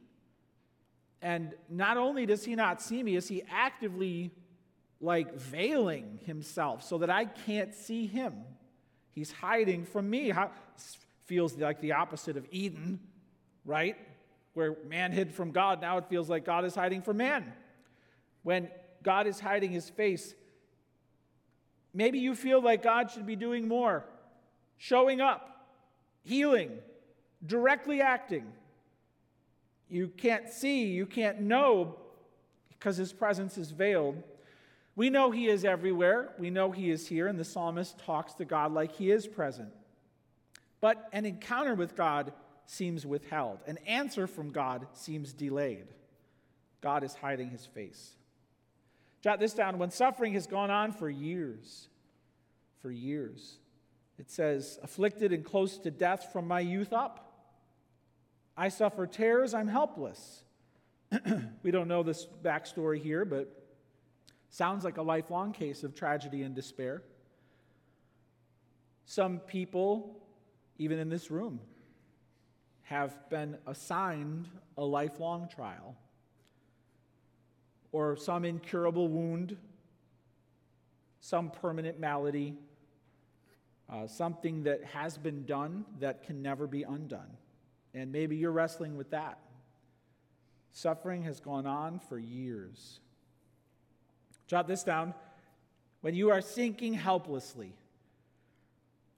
And 1.21 1.53
not 1.69 1.95
only 1.95 2.25
does 2.25 2.43
he 2.43 2.53
not 2.53 2.81
see 2.81 3.01
me, 3.01 3.15
is 3.15 3.29
he 3.29 3.41
actively 3.49 4.31
like 4.99 5.33
veiling 5.35 6.19
himself 6.25 6.83
so 6.83 6.97
that 6.97 7.09
I 7.09 7.25
can't 7.25 7.73
see 7.73 8.05
him? 8.05 8.43
He's 9.11 9.31
hiding 9.31 9.85
from 9.85 10.09
me. 10.09 10.29
How, 10.29 10.51
feels 11.25 11.57
like 11.57 11.79
the 11.79 11.93
opposite 11.93 12.35
of 12.35 12.45
Eden, 12.51 12.99
right? 13.63 13.95
Where 14.53 14.75
man 14.85 15.13
hid 15.13 15.31
from 15.31 15.51
God, 15.51 15.79
now 15.79 15.97
it 15.97 16.09
feels 16.09 16.29
like 16.29 16.43
God 16.43 16.65
is 16.65 16.75
hiding 16.75 17.01
from 17.01 17.17
man. 17.17 17.53
When 18.43 18.67
God 19.01 19.27
is 19.27 19.39
hiding 19.39 19.71
his 19.71 19.89
face, 19.89 20.35
maybe 21.93 22.19
you 22.19 22.35
feel 22.35 22.61
like 22.61 22.83
God 22.83 23.11
should 23.11 23.25
be 23.25 23.37
doing 23.37 23.65
more, 23.65 24.03
showing 24.77 25.21
up, 25.21 25.67
healing, 26.23 26.71
directly 27.45 28.01
acting. 28.01 28.45
You 29.93 30.07
can't 30.07 30.49
see, 30.49 30.85
you 30.85 31.05
can't 31.05 31.41
know 31.41 31.97
because 32.71 32.97
his 32.97 33.13
presence 33.13 33.59
is 33.59 33.69
veiled. 33.69 34.23
We 34.95 35.11
know 35.11 35.29
he 35.29 35.45
is 35.45 35.63
everywhere. 35.63 36.31
We 36.39 36.49
know 36.49 36.71
he 36.71 36.89
is 36.89 37.07
here, 37.07 37.27
and 37.27 37.39
the 37.39 37.45
psalmist 37.45 37.99
talks 37.99 38.33
to 38.35 38.45
God 38.45 38.73
like 38.73 38.93
he 38.93 39.11
is 39.11 39.27
present. 39.27 39.69
But 40.81 41.07
an 41.13 41.27
encounter 41.27 41.75
with 41.75 41.95
God 41.95 42.33
seems 42.65 43.05
withheld, 43.05 43.59
an 43.67 43.77
answer 43.85 44.25
from 44.25 44.49
God 44.49 44.87
seems 44.93 45.31
delayed. 45.31 45.85
God 46.81 47.03
is 47.03 47.13
hiding 47.13 47.51
his 47.51 47.67
face. 47.67 48.13
Jot 49.21 49.39
this 49.39 49.53
down 49.53 49.77
when 49.77 49.91
suffering 49.91 50.33
has 50.33 50.47
gone 50.47 50.71
on 50.71 50.91
for 50.91 51.07
years, 51.07 51.87
for 52.81 52.89
years, 52.89 53.59
it 54.17 54.31
says, 54.31 54.79
afflicted 54.81 55.31
and 55.31 55.45
close 55.45 55.77
to 55.77 55.91
death 55.91 56.29
from 56.33 56.47
my 56.47 56.61
youth 56.61 56.93
up. 56.93 57.32
I 58.55 58.69
suffer 58.69 59.07
tears, 59.07 59.53
I'm 59.53 59.67
helpless. 59.67 60.43
we 61.63 61.71
don't 61.71 61.87
know 61.87 62.03
this 62.03 62.27
backstory 62.43 63.01
here, 63.01 63.25
but 63.25 63.63
sounds 64.49 64.83
like 64.83 64.97
a 64.97 65.01
lifelong 65.01 65.51
case 65.51 65.83
of 65.83 65.95
tragedy 65.95 66.43
and 66.43 66.53
despair. 66.53 67.01
Some 69.05 69.39
people, 69.39 70.21
even 70.77 70.99
in 70.99 71.09
this 71.09 71.31
room, 71.31 71.59
have 72.83 73.29
been 73.29 73.57
assigned 73.65 74.47
a 74.77 74.83
lifelong 74.83 75.47
trial 75.47 75.95
or 77.91 78.15
some 78.15 78.45
incurable 78.45 79.07
wound, 79.07 79.55
some 81.21 81.49
permanent 81.49 81.99
malady, 81.99 82.55
uh, 83.89 84.07
something 84.07 84.63
that 84.63 84.83
has 84.83 85.17
been 85.17 85.45
done 85.45 85.85
that 85.99 86.23
can 86.23 86.41
never 86.41 86.67
be 86.67 86.83
undone. 86.83 87.37
And 87.93 88.11
maybe 88.11 88.35
you're 88.35 88.51
wrestling 88.51 88.97
with 88.97 89.11
that. 89.11 89.39
Suffering 90.71 91.23
has 91.23 91.39
gone 91.39 91.67
on 91.67 91.99
for 91.99 92.17
years. 92.17 92.99
Jot 94.47 94.67
this 94.67 94.83
down. 94.83 95.13
When 96.01 96.15
you 96.15 96.31
are 96.31 96.41
sinking 96.41 96.93
helplessly, 96.93 97.73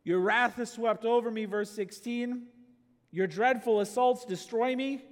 your 0.04 0.20
wrath 0.20 0.56
has 0.56 0.72
swept 0.72 1.06
over 1.06 1.32
me, 1.32 1.46
verse 1.46 1.72
16. 1.72 2.44
Your 3.12 3.28
dreadful 3.28 3.80
assaults 3.80 4.26
destroy 4.26 4.76
me. 4.76 5.04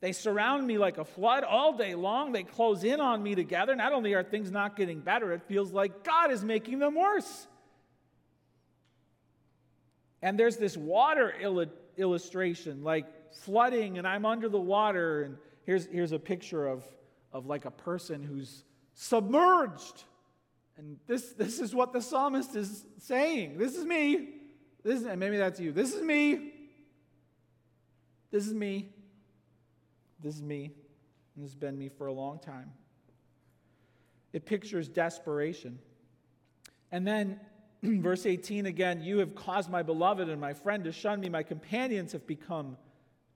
They 0.00 0.12
surround 0.12 0.66
me 0.66 0.78
like 0.78 0.96
a 0.96 1.04
flood 1.04 1.44
all 1.44 1.76
day 1.76 1.94
long. 1.94 2.32
They 2.32 2.42
close 2.42 2.84
in 2.84 3.00
on 3.00 3.22
me 3.22 3.34
together. 3.34 3.76
Not 3.76 3.92
only 3.92 4.14
are 4.14 4.22
things 4.22 4.50
not 4.50 4.76
getting 4.76 5.00
better, 5.00 5.32
it 5.32 5.42
feels 5.42 5.72
like 5.72 6.04
God 6.04 6.30
is 6.30 6.42
making 6.42 6.78
them 6.78 6.94
worse. 6.94 7.46
And 10.22 10.38
there's 10.38 10.56
this 10.56 10.76
water 10.76 11.34
illustration, 12.00 12.82
like 12.82 13.06
flooding, 13.32 13.98
and 13.98 14.06
I'm 14.06 14.26
under 14.26 14.48
the 14.48 14.60
water. 14.60 15.22
And 15.22 15.36
here's, 15.64 15.86
here's 15.86 16.12
a 16.12 16.18
picture 16.18 16.66
of, 16.66 16.84
of 17.32 17.46
like 17.46 17.64
a 17.64 17.70
person 17.70 18.22
who's 18.22 18.64
submerged. 18.94 20.04
And 20.76 20.98
this, 21.06 21.32
this 21.32 21.60
is 21.60 21.74
what 21.74 21.92
the 21.92 22.00
psalmist 22.00 22.56
is 22.56 22.84
saying. 22.98 23.58
This 23.58 23.76
is 23.76 23.84
me. 23.84 24.28
This 24.82 25.00
is, 25.00 25.06
and 25.06 25.20
maybe 25.20 25.36
that's 25.36 25.60
you. 25.60 25.72
This 25.72 25.94
is 25.94 26.02
me. 26.02 26.52
This 28.30 28.46
is 28.46 28.54
me. 28.54 28.88
This 30.22 30.36
is 30.36 30.42
me. 30.42 30.72
And 31.34 31.44
this 31.44 31.50
has 31.50 31.56
been 31.56 31.78
me 31.78 31.88
for 31.88 32.06
a 32.06 32.12
long 32.12 32.38
time. 32.38 32.72
It 34.32 34.46
pictures 34.46 34.88
desperation. 34.88 35.78
And 36.92 37.06
then 37.06 37.40
verse 37.82 38.26
18 38.26 38.66
again, 38.66 39.02
you 39.02 39.18
have 39.18 39.34
caused 39.34 39.70
my 39.70 39.82
beloved 39.82 40.28
and 40.28 40.40
my 40.40 40.52
friend 40.52 40.84
to 40.84 40.92
shun 40.92 41.20
me. 41.20 41.28
My 41.28 41.42
companions 41.42 42.12
have 42.12 42.26
become 42.26 42.76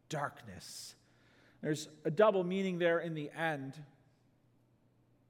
darkness. 0.09 0.95
There's 1.63 1.89
a 2.05 2.11
double 2.11 2.45
meaning 2.45 2.79
there 2.79 2.99
in 2.99 3.15
the 3.15 3.31
end. 3.31 3.75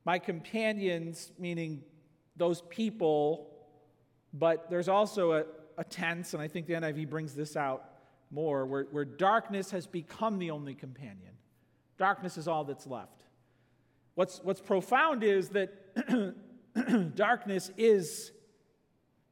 My 0.04 0.18
companions, 0.18 1.32
meaning 1.38 1.82
those 2.36 2.62
people, 2.62 3.50
but 4.32 4.68
there's 4.68 4.88
also 4.88 5.32
a, 5.32 5.44
a 5.78 5.84
tense, 5.84 6.34
and 6.34 6.42
I 6.42 6.48
think 6.48 6.66
the 6.66 6.74
NIV 6.74 7.08
brings 7.08 7.34
this 7.34 7.56
out 7.56 7.84
more, 8.30 8.66
where, 8.66 8.86
where 8.90 9.04
darkness 9.04 9.70
has 9.70 9.86
become 9.86 10.38
the 10.38 10.50
only 10.50 10.74
companion. 10.74 11.30
Darkness 11.98 12.36
is 12.36 12.48
all 12.48 12.64
that's 12.64 12.86
left. 12.86 13.22
What's, 14.16 14.40
what's 14.42 14.60
profound 14.60 15.22
is 15.22 15.50
that 15.50 15.72
darkness 17.14 17.70
is 17.76 18.32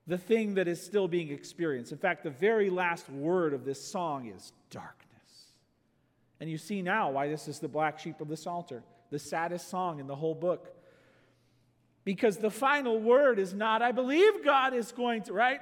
the 0.07 0.19
thing 0.19 0.55
that 0.55 0.69
is 0.69 0.85
still 0.85 1.09
being 1.09 1.31
experienced. 1.31 1.93
In 1.93 1.99
fact, 1.99 2.25
the 2.25 2.31
very 2.31 2.71
last 2.71 3.09
word 3.09 3.55
of 3.55 3.65
this 3.65 3.83
song 3.83 4.27
is 4.27 4.53
darkness. 4.71 4.99
And 6.41 6.51
you 6.51 6.59
see 6.59 6.83
now 6.83 7.11
why 7.13 7.29
this 7.29 7.47
is 7.47 7.61
the 7.61 7.69
black 7.69 7.99
sheep 7.99 8.21
of 8.21 8.29
the 8.29 8.37
Psalter, 8.37 8.83
the 9.11 9.19
saddest 9.19 9.69
song 9.69 10.01
in 10.01 10.07
the 10.09 10.17
whole 10.17 10.35
book. 10.35 10.75
Because 12.05 12.39
the 12.39 12.51
final 12.51 12.99
word 12.99 13.39
is 13.39 13.55
not, 13.55 13.81
I 13.81 13.93
believe 13.93 14.45
God 14.45 14.75
is 14.75 14.91
going 14.91 15.23
to, 15.25 15.33
right? 15.33 15.61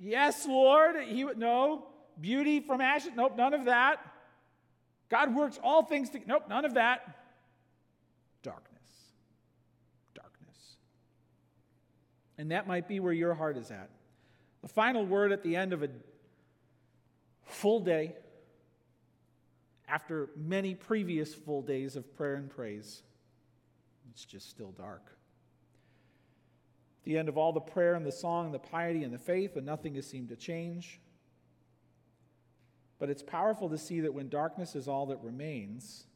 Yes, 0.00 0.46
Lord. 0.46 0.96
He, 1.04 1.24
no. 1.36 1.86
Beauty 2.20 2.60
from 2.60 2.80
ashes. 2.80 3.12
Nope, 3.14 3.36
none 3.36 3.54
of 3.54 3.66
that. 3.66 4.00
God 5.08 5.34
works 5.34 5.60
all 5.62 5.84
things 5.84 6.10
to, 6.10 6.20
nope, 6.26 6.44
none 6.48 6.64
of 6.64 6.74
that. 6.74 7.02
Darkness. 8.42 8.72
Darkness. 10.14 10.76
And 12.38 12.50
that 12.50 12.66
might 12.66 12.86
be 12.86 13.00
where 13.00 13.12
your 13.12 13.34
heart 13.34 13.56
is 13.56 13.70
at. 13.70 13.88
The 14.62 14.68
final 14.68 15.06
word 15.06 15.32
at 15.32 15.42
the 15.42 15.56
end 15.56 15.72
of 15.72 15.82
a 15.82 15.88
full 17.44 17.80
day, 17.80 18.14
after 19.88 20.28
many 20.36 20.74
previous 20.74 21.34
full 21.34 21.62
days 21.62 21.96
of 21.96 22.16
prayer 22.16 22.34
and 22.34 22.50
praise, 22.50 23.02
it's 24.10 24.24
just 24.24 24.50
still 24.50 24.72
dark. 24.72 25.16
The 27.04 27.16
end 27.16 27.28
of 27.28 27.38
all 27.38 27.52
the 27.52 27.60
prayer 27.60 27.94
and 27.94 28.04
the 28.04 28.10
song, 28.10 28.46
and 28.46 28.54
the 28.54 28.58
piety 28.58 29.04
and 29.04 29.14
the 29.14 29.18
faith, 29.18 29.56
and 29.56 29.64
nothing 29.64 29.94
has 29.94 30.06
seemed 30.06 30.28
to 30.30 30.36
change. 30.36 31.00
But 32.98 33.10
it's 33.10 33.22
powerful 33.22 33.68
to 33.68 33.78
see 33.78 34.00
that 34.00 34.12
when 34.12 34.28
darkness 34.28 34.74
is 34.74 34.88
all 34.88 35.06
that 35.06 35.22
remains, 35.22 36.06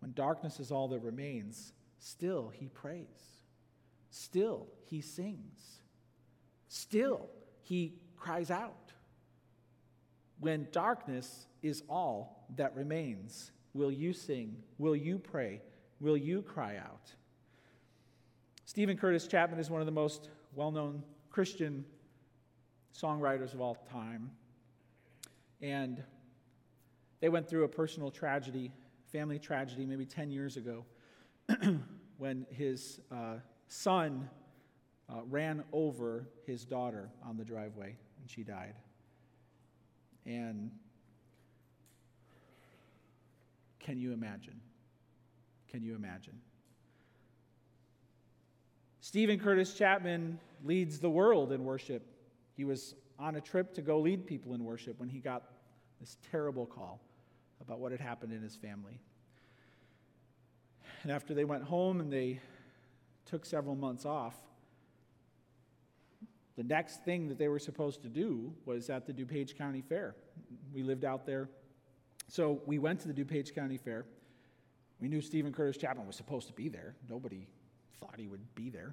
when 0.00 0.12
darkness 0.12 0.60
is 0.60 0.70
all 0.70 0.86
that 0.88 1.00
remains, 1.00 1.72
still 1.98 2.52
he 2.54 2.68
prays. 2.68 3.37
Still 4.10 4.66
he 4.84 5.00
sings. 5.00 5.80
Still 6.68 7.28
he 7.60 7.94
cries 8.16 8.50
out. 8.50 8.92
When 10.40 10.68
darkness 10.72 11.46
is 11.62 11.82
all 11.88 12.46
that 12.56 12.74
remains, 12.76 13.50
will 13.74 13.90
you 13.90 14.12
sing? 14.12 14.56
Will 14.78 14.96
you 14.96 15.18
pray? 15.18 15.60
Will 16.00 16.16
you 16.16 16.42
cry 16.42 16.76
out? 16.76 17.12
Steven 18.64 18.96
Curtis 18.96 19.26
Chapman 19.26 19.58
is 19.58 19.70
one 19.70 19.80
of 19.80 19.86
the 19.86 19.92
most 19.92 20.28
well 20.54 20.70
known 20.70 21.02
Christian 21.30 21.84
songwriters 22.94 23.54
of 23.54 23.60
all 23.60 23.74
time. 23.90 24.30
And 25.60 26.02
they 27.20 27.28
went 27.28 27.48
through 27.48 27.64
a 27.64 27.68
personal 27.68 28.10
tragedy, 28.10 28.72
family 29.10 29.38
tragedy, 29.38 29.86
maybe 29.86 30.04
10 30.04 30.30
years 30.30 30.56
ago, 30.56 30.84
when 32.18 32.46
his 32.50 33.00
uh, 33.10 33.36
son 33.68 34.28
uh, 35.08 35.22
ran 35.28 35.62
over 35.72 36.28
his 36.46 36.64
daughter 36.64 37.10
on 37.24 37.36
the 37.36 37.44
driveway, 37.44 37.96
and 38.20 38.30
she 38.30 38.42
died. 38.42 38.74
And 40.26 40.70
can 43.78 43.98
you 43.98 44.12
imagine? 44.12 44.60
Can 45.68 45.82
you 45.82 45.94
imagine? 45.94 46.38
Steven 49.00 49.38
Curtis 49.38 49.72
Chapman 49.72 50.38
leads 50.64 50.98
the 50.98 51.08
world 51.08 51.52
in 51.52 51.64
worship. 51.64 52.04
He 52.56 52.64
was 52.64 52.94
on 53.18 53.36
a 53.36 53.40
trip 53.40 53.72
to 53.74 53.82
go 53.82 53.98
lead 53.98 54.26
people 54.26 54.54
in 54.54 54.64
worship 54.64 54.98
when 54.98 55.08
he 55.08 55.18
got 55.18 55.44
this 56.00 56.18
terrible 56.30 56.66
call 56.66 57.00
about 57.60 57.80
what 57.80 57.90
had 57.90 58.00
happened 58.00 58.32
in 58.32 58.42
his 58.42 58.56
family. 58.56 59.00
And 61.02 61.12
after 61.12 61.32
they 61.32 61.44
went 61.44 61.64
home 61.64 62.00
and 62.00 62.12
they 62.12 62.40
took 63.28 63.44
several 63.44 63.74
months 63.74 64.04
off, 64.04 64.34
the 66.56 66.64
next 66.64 67.04
thing 67.04 67.28
that 67.28 67.38
they 67.38 67.48
were 67.48 67.60
supposed 67.60 68.02
to 68.02 68.08
do 68.08 68.52
was 68.64 68.90
at 68.90 69.06
the 69.06 69.12
DuPage 69.12 69.56
County 69.56 69.80
Fair. 69.80 70.16
We 70.74 70.82
lived 70.82 71.04
out 71.04 71.24
there. 71.24 71.48
So 72.26 72.60
we 72.66 72.78
went 72.78 73.00
to 73.00 73.08
the 73.08 73.14
DuPage 73.14 73.54
County 73.54 73.76
Fair. 73.76 74.04
We 75.00 75.08
knew 75.08 75.20
Steven 75.20 75.52
Curtis 75.52 75.76
Chapman 75.76 76.06
was 76.06 76.16
supposed 76.16 76.48
to 76.48 76.52
be 76.52 76.68
there. 76.68 76.96
Nobody 77.08 77.46
thought 78.00 78.14
he 78.16 78.26
would 78.26 78.54
be 78.54 78.70
there. 78.70 78.92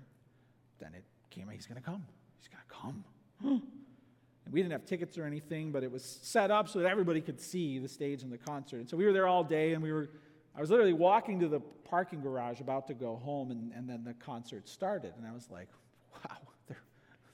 Then 0.80 0.94
it 0.94 1.04
came, 1.32 1.48
out. 1.48 1.56
he's 1.56 1.66
going 1.66 1.82
to 1.82 1.84
come. 1.84 2.06
He's 2.40 2.48
going 2.48 2.64
to 2.68 2.76
come. 2.76 3.04
and 3.42 4.54
we 4.54 4.62
didn't 4.62 4.74
have 4.74 4.86
tickets 4.86 5.18
or 5.18 5.26
anything, 5.26 5.72
but 5.72 5.84
it 5.84 5.92
was 5.92 6.04
set 6.22 6.52
up 6.52 6.70
so 6.70 6.80
that 6.80 6.92
everybody 6.92 7.22
could 7.22 7.42
see 7.42 7.80
the 7.80 7.88
stage 7.88 8.22
and 8.22 8.32
the 8.32 8.38
concert. 8.38 8.78
And 8.78 8.90
so 8.90 8.96
we 8.96 9.06
were 9.06 9.14
there 9.14 9.28
all 9.28 9.44
day, 9.44 9.74
and 9.74 9.82
we 9.82 9.92
were, 9.92 10.10
I 10.58 10.62
was 10.62 10.70
literally 10.70 10.94
walking 10.94 11.40
to 11.42 11.48
the 11.48 11.60
parking 11.60 12.22
garage 12.22 12.62
about 12.62 12.88
to 12.88 12.94
go 12.94 13.18
home, 13.18 13.52
and, 13.52 13.72
and 13.74 13.90
then 13.90 14.04
the 14.04 14.14
concert 14.14 14.70
started. 14.70 15.14
And 15.18 15.28
I 15.28 15.32
was 15.32 15.50
like, 15.52 15.68
wow, 16.14 16.38
they're, 16.68 16.82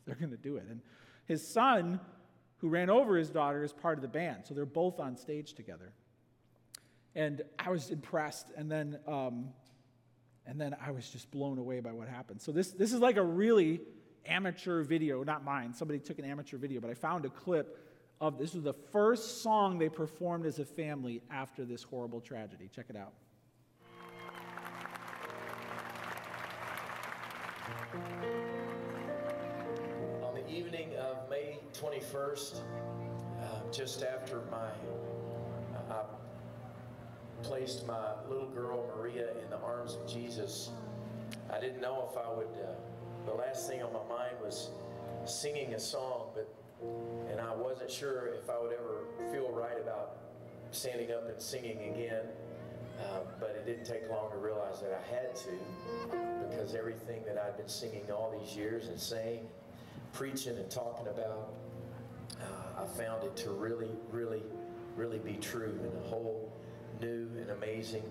they're 0.06 0.16
going 0.16 0.32
to 0.32 0.38
do 0.38 0.58
it. 0.58 0.66
And 0.70 0.82
his 1.26 1.48
son, 1.48 2.00
who 2.58 2.70
ran 2.70 2.90
over 2.90 3.16
his 3.16 3.30
daughter, 3.30 3.64
is 3.64 3.74
part 3.74 3.98
of 3.98 4.02
the 4.02 4.08
band. 4.08 4.46
So 4.46 4.54
they're 4.54 4.66
both 4.66 5.00
on 5.00 5.16
stage 5.16 5.54
together. 5.54 5.94
And 7.16 7.42
I 7.60 7.70
was 7.70 7.92
impressed. 7.92 8.52
And 8.56 8.72
then 8.72 8.98
um, 9.08 9.50
and 10.46 10.60
then 10.60 10.76
I 10.86 10.92
was 10.92 11.10
just 11.10 11.30
blown 11.32 11.58
away 11.58 11.80
by 11.80 11.92
what 11.92 12.08
happened. 12.08 12.42
So 12.42 12.52
this, 12.52 12.72
this 12.72 12.94
is 12.94 13.00
like 13.00 13.18
a 13.18 13.24
really 13.24 13.82
amateur 14.26 14.84
video, 14.84 15.24
not 15.24 15.44
mine. 15.44 15.74
Somebody 15.74 16.00
took 16.00 16.20
an 16.20 16.26
amateur 16.26 16.58
video, 16.58 16.82
but 16.82 16.90
I 16.90 16.94
found 16.94 17.26
a 17.26 17.30
clip 17.30 17.78
of 18.22 18.38
this 18.38 18.54
was 18.54 18.64
the 18.64 18.74
first 18.74 19.42
song 19.42 19.80
they 19.80 19.90
performed 19.90 20.46
as 20.46 20.60
a 20.60 20.66
family 20.66 21.24
after 21.32 21.66
this 21.66 21.82
horrible 21.82 22.22
tragedy. 22.22 22.70
Check 22.74 22.86
it 22.90 22.96
out. 22.96 23.14
On 30.24 30.36
the 30.36 30.48
evening 30.48 30.96
of 30.98 31.28
May 31.32 31.58
21st, 31.74 32.60
uh, 33.42 33.46
just 33.72 34.04
after 34.04 34.44
my 34.52 34.70
uh, 35.90 36.04
placed 37.42 37.88
my 37.88 38.14
little 38.30 38.50
girl 38.50 38.88
Maria 38.96 39.30
in 39.44 39.50
the 39.50 39.58
arms 39.58 39.96
of 39.96 40.08
Jesus, 40.08 40.70
I 41.52 41.60
didn't 41.60 41.82
know 41.82 42.08
if 42.12 42.18
I 42.18 42.32
would. 42.32 42.46
Uh, 42.46 42.72
the 43.26 43.34
last 43.34 43.68
thing 43.68 43.82
on 43.82 43.92
my 43.94 44.08
mind 44.08 44.36
was 44.44 44.70
singing 45.26 45.74
a 45.74 45.80
song, 45.80 46.28
but 46.36 46.61
and 47.30 47.40
I 47.40 47.54
wasn't 47.54 47.92
sure 47.92 48.30
if 48.42 48.50
I 48.50 48.60
would 48.60 48.74
ever 48.74 49.06
feel 49.32 49.52
right 49.52 49.80
about 49.80 50.18
standing 50.72 51.12
up 51.12 51.28
and 51.30 51.42
singing 51.42 51.94
again. 51.94 52.26
Uh, 53.00 53.22
but 53.40 53.50
it 53.50 53.66
didn't 53.66 53.86
take 53.86 54.08
long 54.12 54.30
to 54.30 54.38
realize 54.38 54.80
that 54.80 54.92
I 54.94 55.16
had 55.16 55.36
to 55.36 55.50
because 56.50 56.76
everything 56.76 57.24
that 57.26 57.38
I'd 57.38 57.58
been 57.58 57.68
singing 57.68 58.04
all 58.12 58.36
these 58.40 58.56
years 58.56 58.90
and 58.90 59.00
saying, 59.00 59.48
preaching 60.14 60.58
and 60.58 60.70
talking 60.70 61.08
about, 61.08 61.54
uh, 62.40 62.84
I 62.84 62.86
found 62.86 63.24
it 63.24 63.36
to 63.38 63.52
really, 63.52 63.90
really, 64.12 64.44
really 64.96 65.18
be 65.18 65.34
true 65.34 65.80
in 65.80 66.06
a 66.06 66.10
whole 66.10 66.52
new 67.02 67.28
and 67.40 67.50
amazing, 67.52 68.04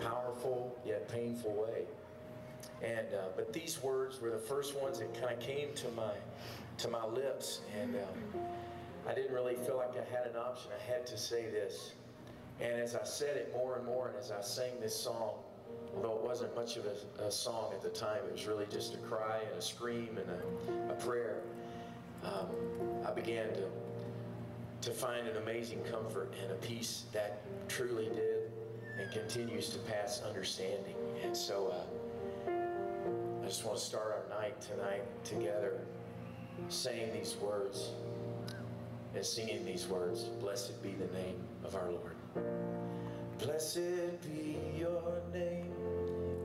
powerful 0.00 0.76
yet 0.84 1.08
painful 1.08 1.52
way. 1.52 1.84
And 2.82 3.06
uh, 3.14 3.28
but 3.36 3.52
these 3.52 3.82
words 3.82 4.20
were 4.20 4.30
the 4.30 4.38
first 4.38 4.76
ones 4.76 4.98
that 4.98 5.12
kind 5.20 5.32
of 5.32 5.40
came 5.40 5.72
to 5.74 5.88
my 5.90 6.12
to 6.78 6.88
my 6.88 7.04
lips, 7.06 7.60
and 7.80 7.96
um, 7.96 8.40
I 9.08 9.14
didn't 9.14 9.32
really 9.32 9.54
feel 9.54 9.76
like 9.76 9.92
I 9.92 10.16
had 10.16 10.26
an 10.26 10.36
option. 10.36 10.70
I 10.72 10.92
had 10.92 11.06
to 11.06 11.16
say 11.16 11.44
this. 11.44 11.92
And 12.60 12.80
as 12.80 12.94
I 12.94 13.04
said 13.04 13.36
it 13.36 13.52
more 13.54 13.76
and 13.76 13.84
more, 13.84 14.08
and 14.08 14.16
as 14.16 14.30
I 14.30 14.40
sang 14.40 14.80
this 14.80 14.94
song, 14.94 15.34
although 15.96 16.16
it 16.16 16.22
wasn't 16.22 16.54
much 16.54 16.76
of 16.76 16.86
a, 16.86 17.24
a 17.24 17.30
song 17.30 17.72
at 17.72 17.82
the 17.82 17.88
time, 17.88 18.18
it 18.26 18.32
was 18.32 18.46
really 18.46 18.66
just 18.70 18.94
a 18.94 18.98
cry 18.98 19.38
and 19.48 19.58
a 19.58 19.62
scream 19.62 20.18
and 20.18 20.88
a, 20.88 20.92
a 20.92 20.96
prayer. 20.96 21.42
Um, 22.24 22.48
I 23.06 23.10
began 23.10 23.48
to 23.54 23.68
to 24.82 24.90
find 24.90 25.26
an 25.26 25.38
amazing 25.38 25.82
comfort 25.84 26.34
and 26.42 26.52
a 26.52 26.56
peace 26.56 27.04
that 27.10 27.40
truly 27.68 28.10
did 28.10 28.50
and 29.00 29.10
continues 29.10 29.70
to 29.70 29.78
pass 29.78 30.20
understanding. 30.20 30.94
And 31.24 31.34
so 31.34 31.72
uh, 31.72 32.50
I 33.42 33.46
just 33.46 33.64
want 33.64 33.78
to 33.78 33.84
start 33.84 34.28
our 34.30 34.38
night 34.38 34.60
tonight 34.60 35.04
together 35.24 35.80
saying 36.68 37.12
these 37.12 37.36
words 37.40 37.90
and 39.14 39.24
singing 39.24 39.64
these 39.64 39.86
words. 39.86 40.24
Blessed 40.40 40.82
be 40.82 40.92
the 40.92 41.12
name 41.18 41.40
of 41.64 41.74
our 41.74 41.90
Lord. 41.90 42.16
Blessed 43.38 44.20
be 44.22 44.58
your 44.76 45.22
name 45.32 45.72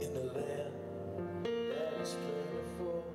in 0.01 0.13
the 0.13 0.21
land 0.33 0.73
that 1.43 1.93
is 2.01 2.15
plentiful, 2.15 3.05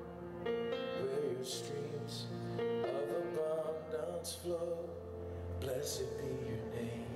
where 0.44 1.32
your 1.32 1.44
streams 1.44 2.26
of 2.58 3.10
abundance 3.90 4.36
flow. 4.42 4.90
Blessed 5.60 6.18
be 6.18 6.30
your 6.48 6.64
name. 6.74 7.06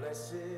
Blessed 0.00 0.55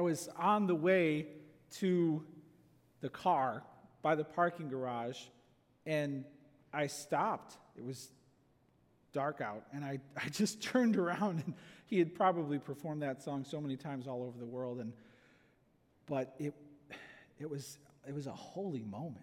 I 0.00 0.02
was 0.02 0.30
on 0.38 0.66
the 0.66 0.74
way 0.74 1.26
to 1.72 2.24
the 3.02 3.10
car 3.10 3.62
by 4.00 4.14
the 4.14 4.24
parking 4.24 4.70
garage, 4.70 5.18
and 5.84 6.24
I 6.72 6.86
stopped. 6.86 7.58
It 7.76 7.84
was 7.84 8.10
dark 9.12 9.42
out, 9.42 9.62
and 9.74 9.84
I, 9.84 9.98
I 10.16 10.30
just 10.30 10.62
turned 10.62 10.96
around, 10.96 11.42
and 11.44 11.52
he 11.84 11.98
had 11.98 12.14
probably 12.14 12.58
performed 12.58 13.02
that 13.02 13.22
song 13.22 13.44
so 13.44 13.60
many 13.60 13.76
times 13.76 14.06
all 14.06 14.22
over 14.22 14.38
the 14.38 14.46
world, 14.46 14.80
and 14.80 14.94
but 16.06 16.34
it 16.38 16.54
it 17.38 17.50
was 17.50 17.76
it 18.08 18.14
was 18.14 18.26
a 18.26 18.32
holy 18.32 18.84
moment. 18.84 19.18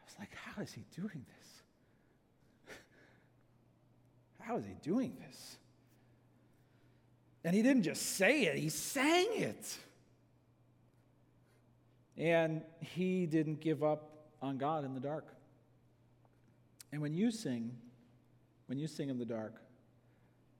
I 0.00 0.04
was 0.06 0.14
like, 0.18 0.34
how 0.34 0.62
is 0.62 0.72
he 0.72 0.86
doing 0.96 1.26
this? 1.36 2.76
How 4.38 4.56
is 4.56 4.64
he 4.64 4.76
doing 4.80 5.14
this? 5.28 5.58
And 7.44 7.54
he 7.54 7.60
didn't 7.60 7.82
just 7.82 8.16
say 8.16 8.44
it, 8.44 8.56
he 8.56 8.70
sang 8.70 9.28
it. 9.34 9.76
And 12.20 12.60
he 12.80 13.24
didn't 13.24 13.60
give 13.60 13.82
up 13.82 14.12
on 14.42 14.58
God 14.58 14.84
in 14.84 14.92
the 14.92 15.00
dark. 15.00 15.34
And 16.92 17.00
when 17.00 17.14
you 17.14 17.30
sing, 17.30 17.72
when 18.66 18.78
you 18.78 18.86
sing 18.86 19.08
in 19.08 19.18
the 19.18 19.24
dark, 19.24 19.54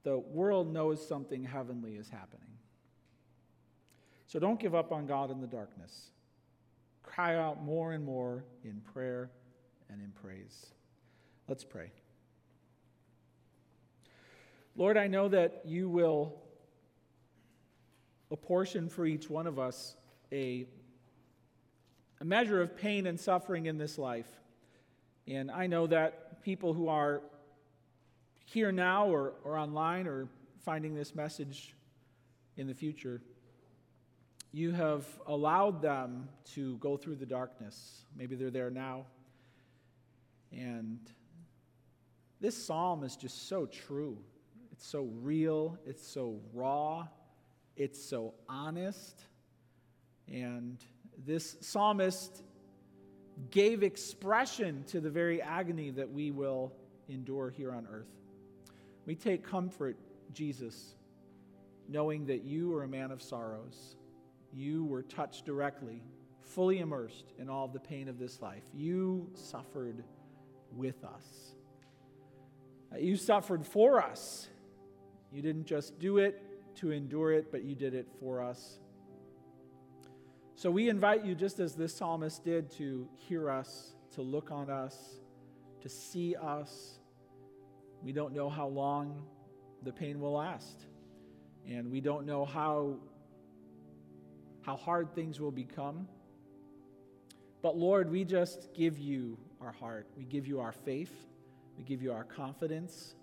the 0.02 0.18
world 0.18 0.72
knows 0.72 1.06
something 1.06 1.44
heavenly 1.44 1.96
is 1.96 2.08
happening. 2.08 2.48
So 4.26 4.38
don't 4.38 4.58
give 4.58 4.74
up 4.74 4.90
on 4.90 5.06
God 5.06 5.30
in 5.30 5.42
the 5.42 5.46
darkness. 5.46 6.12
Cry 7.02 7.36
out 7.36 7.62
more 7.62 7.92
and 7.92 8.02
more 8.02 8.44
in 8.64 8.80
prayer 8.80 9.30
and 9.90 10.00
in 10.00 10.12
praise. 10.12 10.66
Let's 11.46 11.64
pray. 11.64 11.90
Lord, 14.76 14.96
I 14.96 15.08
know 15.08 15.28
that 15.28 15.60
you 15.66 15.90
will 15.90 16.40
apportion 18.30 18.88
for 18.88 19.04
each 19.04 19.28
one 19.28 19.46
of 19.46 19.58
us 19.58 19.96
a, 20.32 20.66
a 22.20 22.24
measure 22.24 22.60
of 22.60 22.76
pain 22.76 23.06
and 23.06 23.18
suffering 23.18 23.66
in 23.66 23.78
this 23.78 23.98
life. 23.98 24.28
And 25.26 25.50
I 25.50 25.66
know 25.66 25.86
that 25.86 26.42
people 26.42 26.74
who 26.74 26.88
are 26.88 27.22
here 28.44 28.72
now 28.72 29.06
or, 29.06 29.34
or 29.44 29.56
online 29.56 30.06
or 30.06 30.28
finding 30.64 30.94
this 30.94 31.14
message 31.14 31.74
in 32.56 32.66
the 32.66 32.74
future, 32.74 33.22
you 34.52 34.72
have 34.72 35.06
allowed 35.26 35.80
them 35.80 36.28
to 36.54 36.76
go 36.78 36.96
through 36.96 37.16
the 37.16 37.26
darkness. 37.26 38.04
Maybe 38.16 38.34
they're 38.34 38.50
there 38.50 38.70
now. 38.70 39.06
And 40.52 40.98
this 42.40 42.56
psalm 42.56 43.04
is 43.04 43.16
just 43.16 43.48
so 43.48 43.66
true. 43.66 44.18
It's 44.72 44.86
so 44.86 45.08
real. 45.22 45.78
It's 45.86 46.06
so 46.06 46.40
raw. 46.52 47.06
It's 47.76 48.02
so 48.02 48.34
honest. 48.48 49.24
And 50.28 50.78
this 51.26 51.56
psalmist 51.60 52.42
gave 53.50 53.82
expression 53.82 54.84
to 54.88 55.00
the 55.00 55.10
very 55.10 55.40
agony 55.40 55.90
that 55.90 56.10
we 56.10 56.30
will 56.30 56.72
endure 57.08 57.50
here 57.50 57.72
on 57.72 57.86
earth. 57.90 58.08
We 59.06 59.14
take 59.14 59.44
comfort, 59.44 59.96
Jesus, 60.32 60.94
knowing 61.88 62.26
that 62.26 62.44
you 62.44 62.74
are 62.76 62.84
a 62.84 62.88
man 62.88 63.10
of 63.10 63.22
sorrows. 63.22 63.96
You 64.52 64.84
were 64.84 65.02
touched 65.02 65.44
directly, 65.44 66.02
fully 66.42 66.80
immersed 66.80 67.32
in 67.38 67.48
all 67.48 67.68
the 67.68 67.80
pain 67.80 68.08
of 68.08 68.18
this 68.18 68.40
life. 68.40 68.64
You 68.74 69.30
suffered 69.34 70.04
with 70.76 71.04
us. 71.04 71.54
Uh, 72.92 72.98
you 72.98 73.16
suffered 73.16 73.64
for 73.64 74.02
us. 74.02 74.48
You 75.32 75.42
didn't 75.42 75.66
just 75.66 75.98
do 75.98 76.18
it 76.18 76.42
to 76.76 76.90
endure 76.90 77.32
it, 77.32 77.50
but 77.50 77.64
you 77.64 77.74
did 77.74 77.94
it 77.94 78.08
for 78.18 78.42
us. 78.42 78.78
So 80.60 80.70
we 80.70 80.90
invite 80.90 81.24
you, 81.24 81.34
just 81.34 81.58
as 81.58 81.74
this 81.74 81.94
psalmist 81.94 82.44
did, 82.44 82.70
to 82.72 83.08
hear 83.16 83.48
us, 83.48 83.94
to 84.14 84.20
look 84.20 84.50
on 84.50 84.68
us, 84.68 84.94
to 85.80 85.88
see 85.88 86.36
us. 86.36 86.98
We 88.02 88.12
don't 88.12 88.34
know 88.34 88.50
how 88.50 88.66
long 88.66 89.22
the 89.82 89.90
pain 89.90 90.20
will 90.20 90.34
last. 90.34 90.84
And 91.66 91.90
we 91.90 92.02
don't 92.02 92.26
know 92.26 92.44
how, 92.44 92.96
how 94.60 94.76
hard 94.76 95.14
things 95.14 95.40
will 95.40 95.50
become. 95.50 96.06
But 97.62 97.78
Lord, 97.78 98.10
we 98.10 98.26
just 98.26 98.74
give 98.74 98.98
you 98.98 99.38
our 99.62 99.72
heart. 99.72 100.08
We 100.14 100.24
give 100.24 100.46
you 100.46 100.60
our 100.60 100.72
faith. 100.72 101.26
We 101.78 101.84
give 101.84 102.02
you 102.02 102.12
our 102.12 102.24
confidence. 102.24 103.14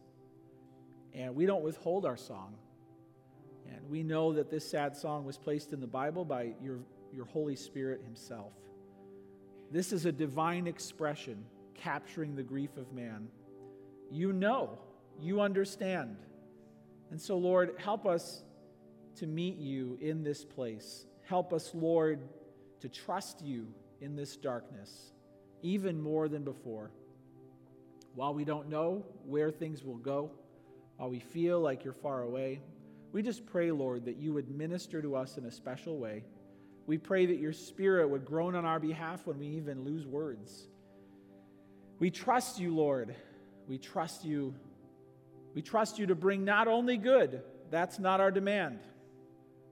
And 1.13 1.35
we 1.35 1.45
don't 1.45 1.61
withhold 1.61 2.03
our 2.03 2.17
song. 2.17 2.55
And 3.71 3.87
we 3.91 4.01
know 4.01 4.33
that 4.33 4.49
this 4.49 4.67
sad 4.67 4.97
song 4.97 5.23
was 5.23 5.37
placed 5.37 5.71
in 5.71 5.81
the 5.81 5.85
Bible 5.85 6.25
by 6.25 6.53
your, 6.63 6.79
your 7.13 7.25
Holy 7.25 7.55
Spirit 7.55 8.01
Himself. 8.03 8.53
This 9.71 9.91
is 9.91 10.05
a 10.05 10.11
divine 10.11 10.67
expression 10.67 11.43
capturing 11.73 12.35
the 12.35 12.43
grief 12.43 12.77
of 12.77 12.93
man. 12.93 13.27
You 14.09 14.33
know, 14.33 14.77
you 15.19 15.41
understand. 15.41 16.17
And 17.11 17.19
so, 17.19 17.37
Lord, 17.37 17.75
help 17.77 18.05
us 18.05 18.43
to 19.17 19.27
meet 19.27 19.57
you 19.57 19.97
in 20.01 20.23
this 20.23 20.45
place. 20.45 21.05
Help 21.23 21.53
us, 21.53 21.71
Lord, 21.73 22.19
to 22.79 22.89
trust 22.89 23.41
you 23.41 23.67
in 23.99 24.15
this 24.15 24.37
darkness, 24.37 25.11
even 25.61 25.99
more 25.99 26.29
than 26.29 26.43
before. 26.43 26.91
While 28.15 28.33
we 28.33 28.45
don't 28.45 28.69
know 28.69 29.05
where 29.25 29.51
things 29.51 29.83
will 29.83 29.97
go, 29.97 30.31
while 30.97 31.09
we 31.09 31.19
feel 31.19 31.59
like 31.59 31.83
you're 31.83 31.93
far 31.93 32.21
away, 32.21 32.61
we 33.11 33.21
just 33.21 33.45
pray, 33.45 33.71
Lord, 33.71 34.05
that 34.05 34.17
you 34.17 34.33
would 34.33 34.49
minister 34.49 35.01
to 35.01 35.15
us 35.15 35.37
in 35.37 35.45
a 35.45 35.51
special 35.51 35.97
way. 35.97 36.23
We 36.87 36.97
pray 36.97 37.27
that 37.27 37.37
your 37.37 37.53
spirit 37.53 38.09
would 38.09 38.25
groan 38.25 38.55
on 38.55 38.65
our 38.65 38.79
behalf 38.79 39.27
when 39.27 39.37
we 39.37 39.47
even 39.47 39.83
lose 39.83 40.07
words. 40.07 40.67
We 41.99 42.09
trust 42.09 42.59
you, 42.59 42.73
Lord. 42.73 43.15
We 43.67 43.77
trust 43.77 44.25
you 44.25 44.55
we 45.57 45.63
trust 45.63 45.97
you 45.97 46.05
to 46.05 46.13
bring 46.13 46.45
not 46.45 46.67
only 46.67 46.97
good, 46.97 47.41
that's 47.71 47.97
not 47.97 48.19
our 48.19 48.29
demand. 48.29 48.77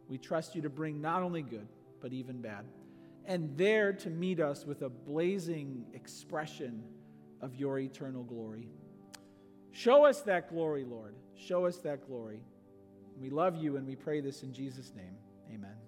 We 0.09 0.17
trust 0.17 0.55
you 0.55 0.63
to 0.63 0.69
bring 0.71 0.99
not 0.99 1.21
only 1.21 1.43
good, 1.43 1.67
but 2.01 2.11
even 2.11 2.41
bad. 2.41 2.65
And 3.23 3.55
there 3.55 3.93
to 3.93 4.09
meet 4.09 4.39
us 4.39 4.65
with 4.65 4.81
a 4.81 4.89
blazing 4.89 5.85
expression 5.93 6.83
of 7.39 7.53
your 7.53 7.77
eternal 7.77 8.23
glory. 8.23 8.67
Show 9.73 10.05
us 10.05 10.21
that 10.21 10.49
glory, 10.49 10.85
Lord. 10.85 11.13
Show 11.35 11.67
us 11.67 11.77
that 11.81 12.07
glory. 12.07 12.39
We 13.19 13.29
love 13.29 13.55
you 13.55 13.77
and 13.77 13.85
we 13.85 13.95
pray 13.95 14.21
this 14.21 14.41
in 14.41 14.53
Jesus' 14.53 14.91
name. 14.95 15.17
Amen. 15.53 15.84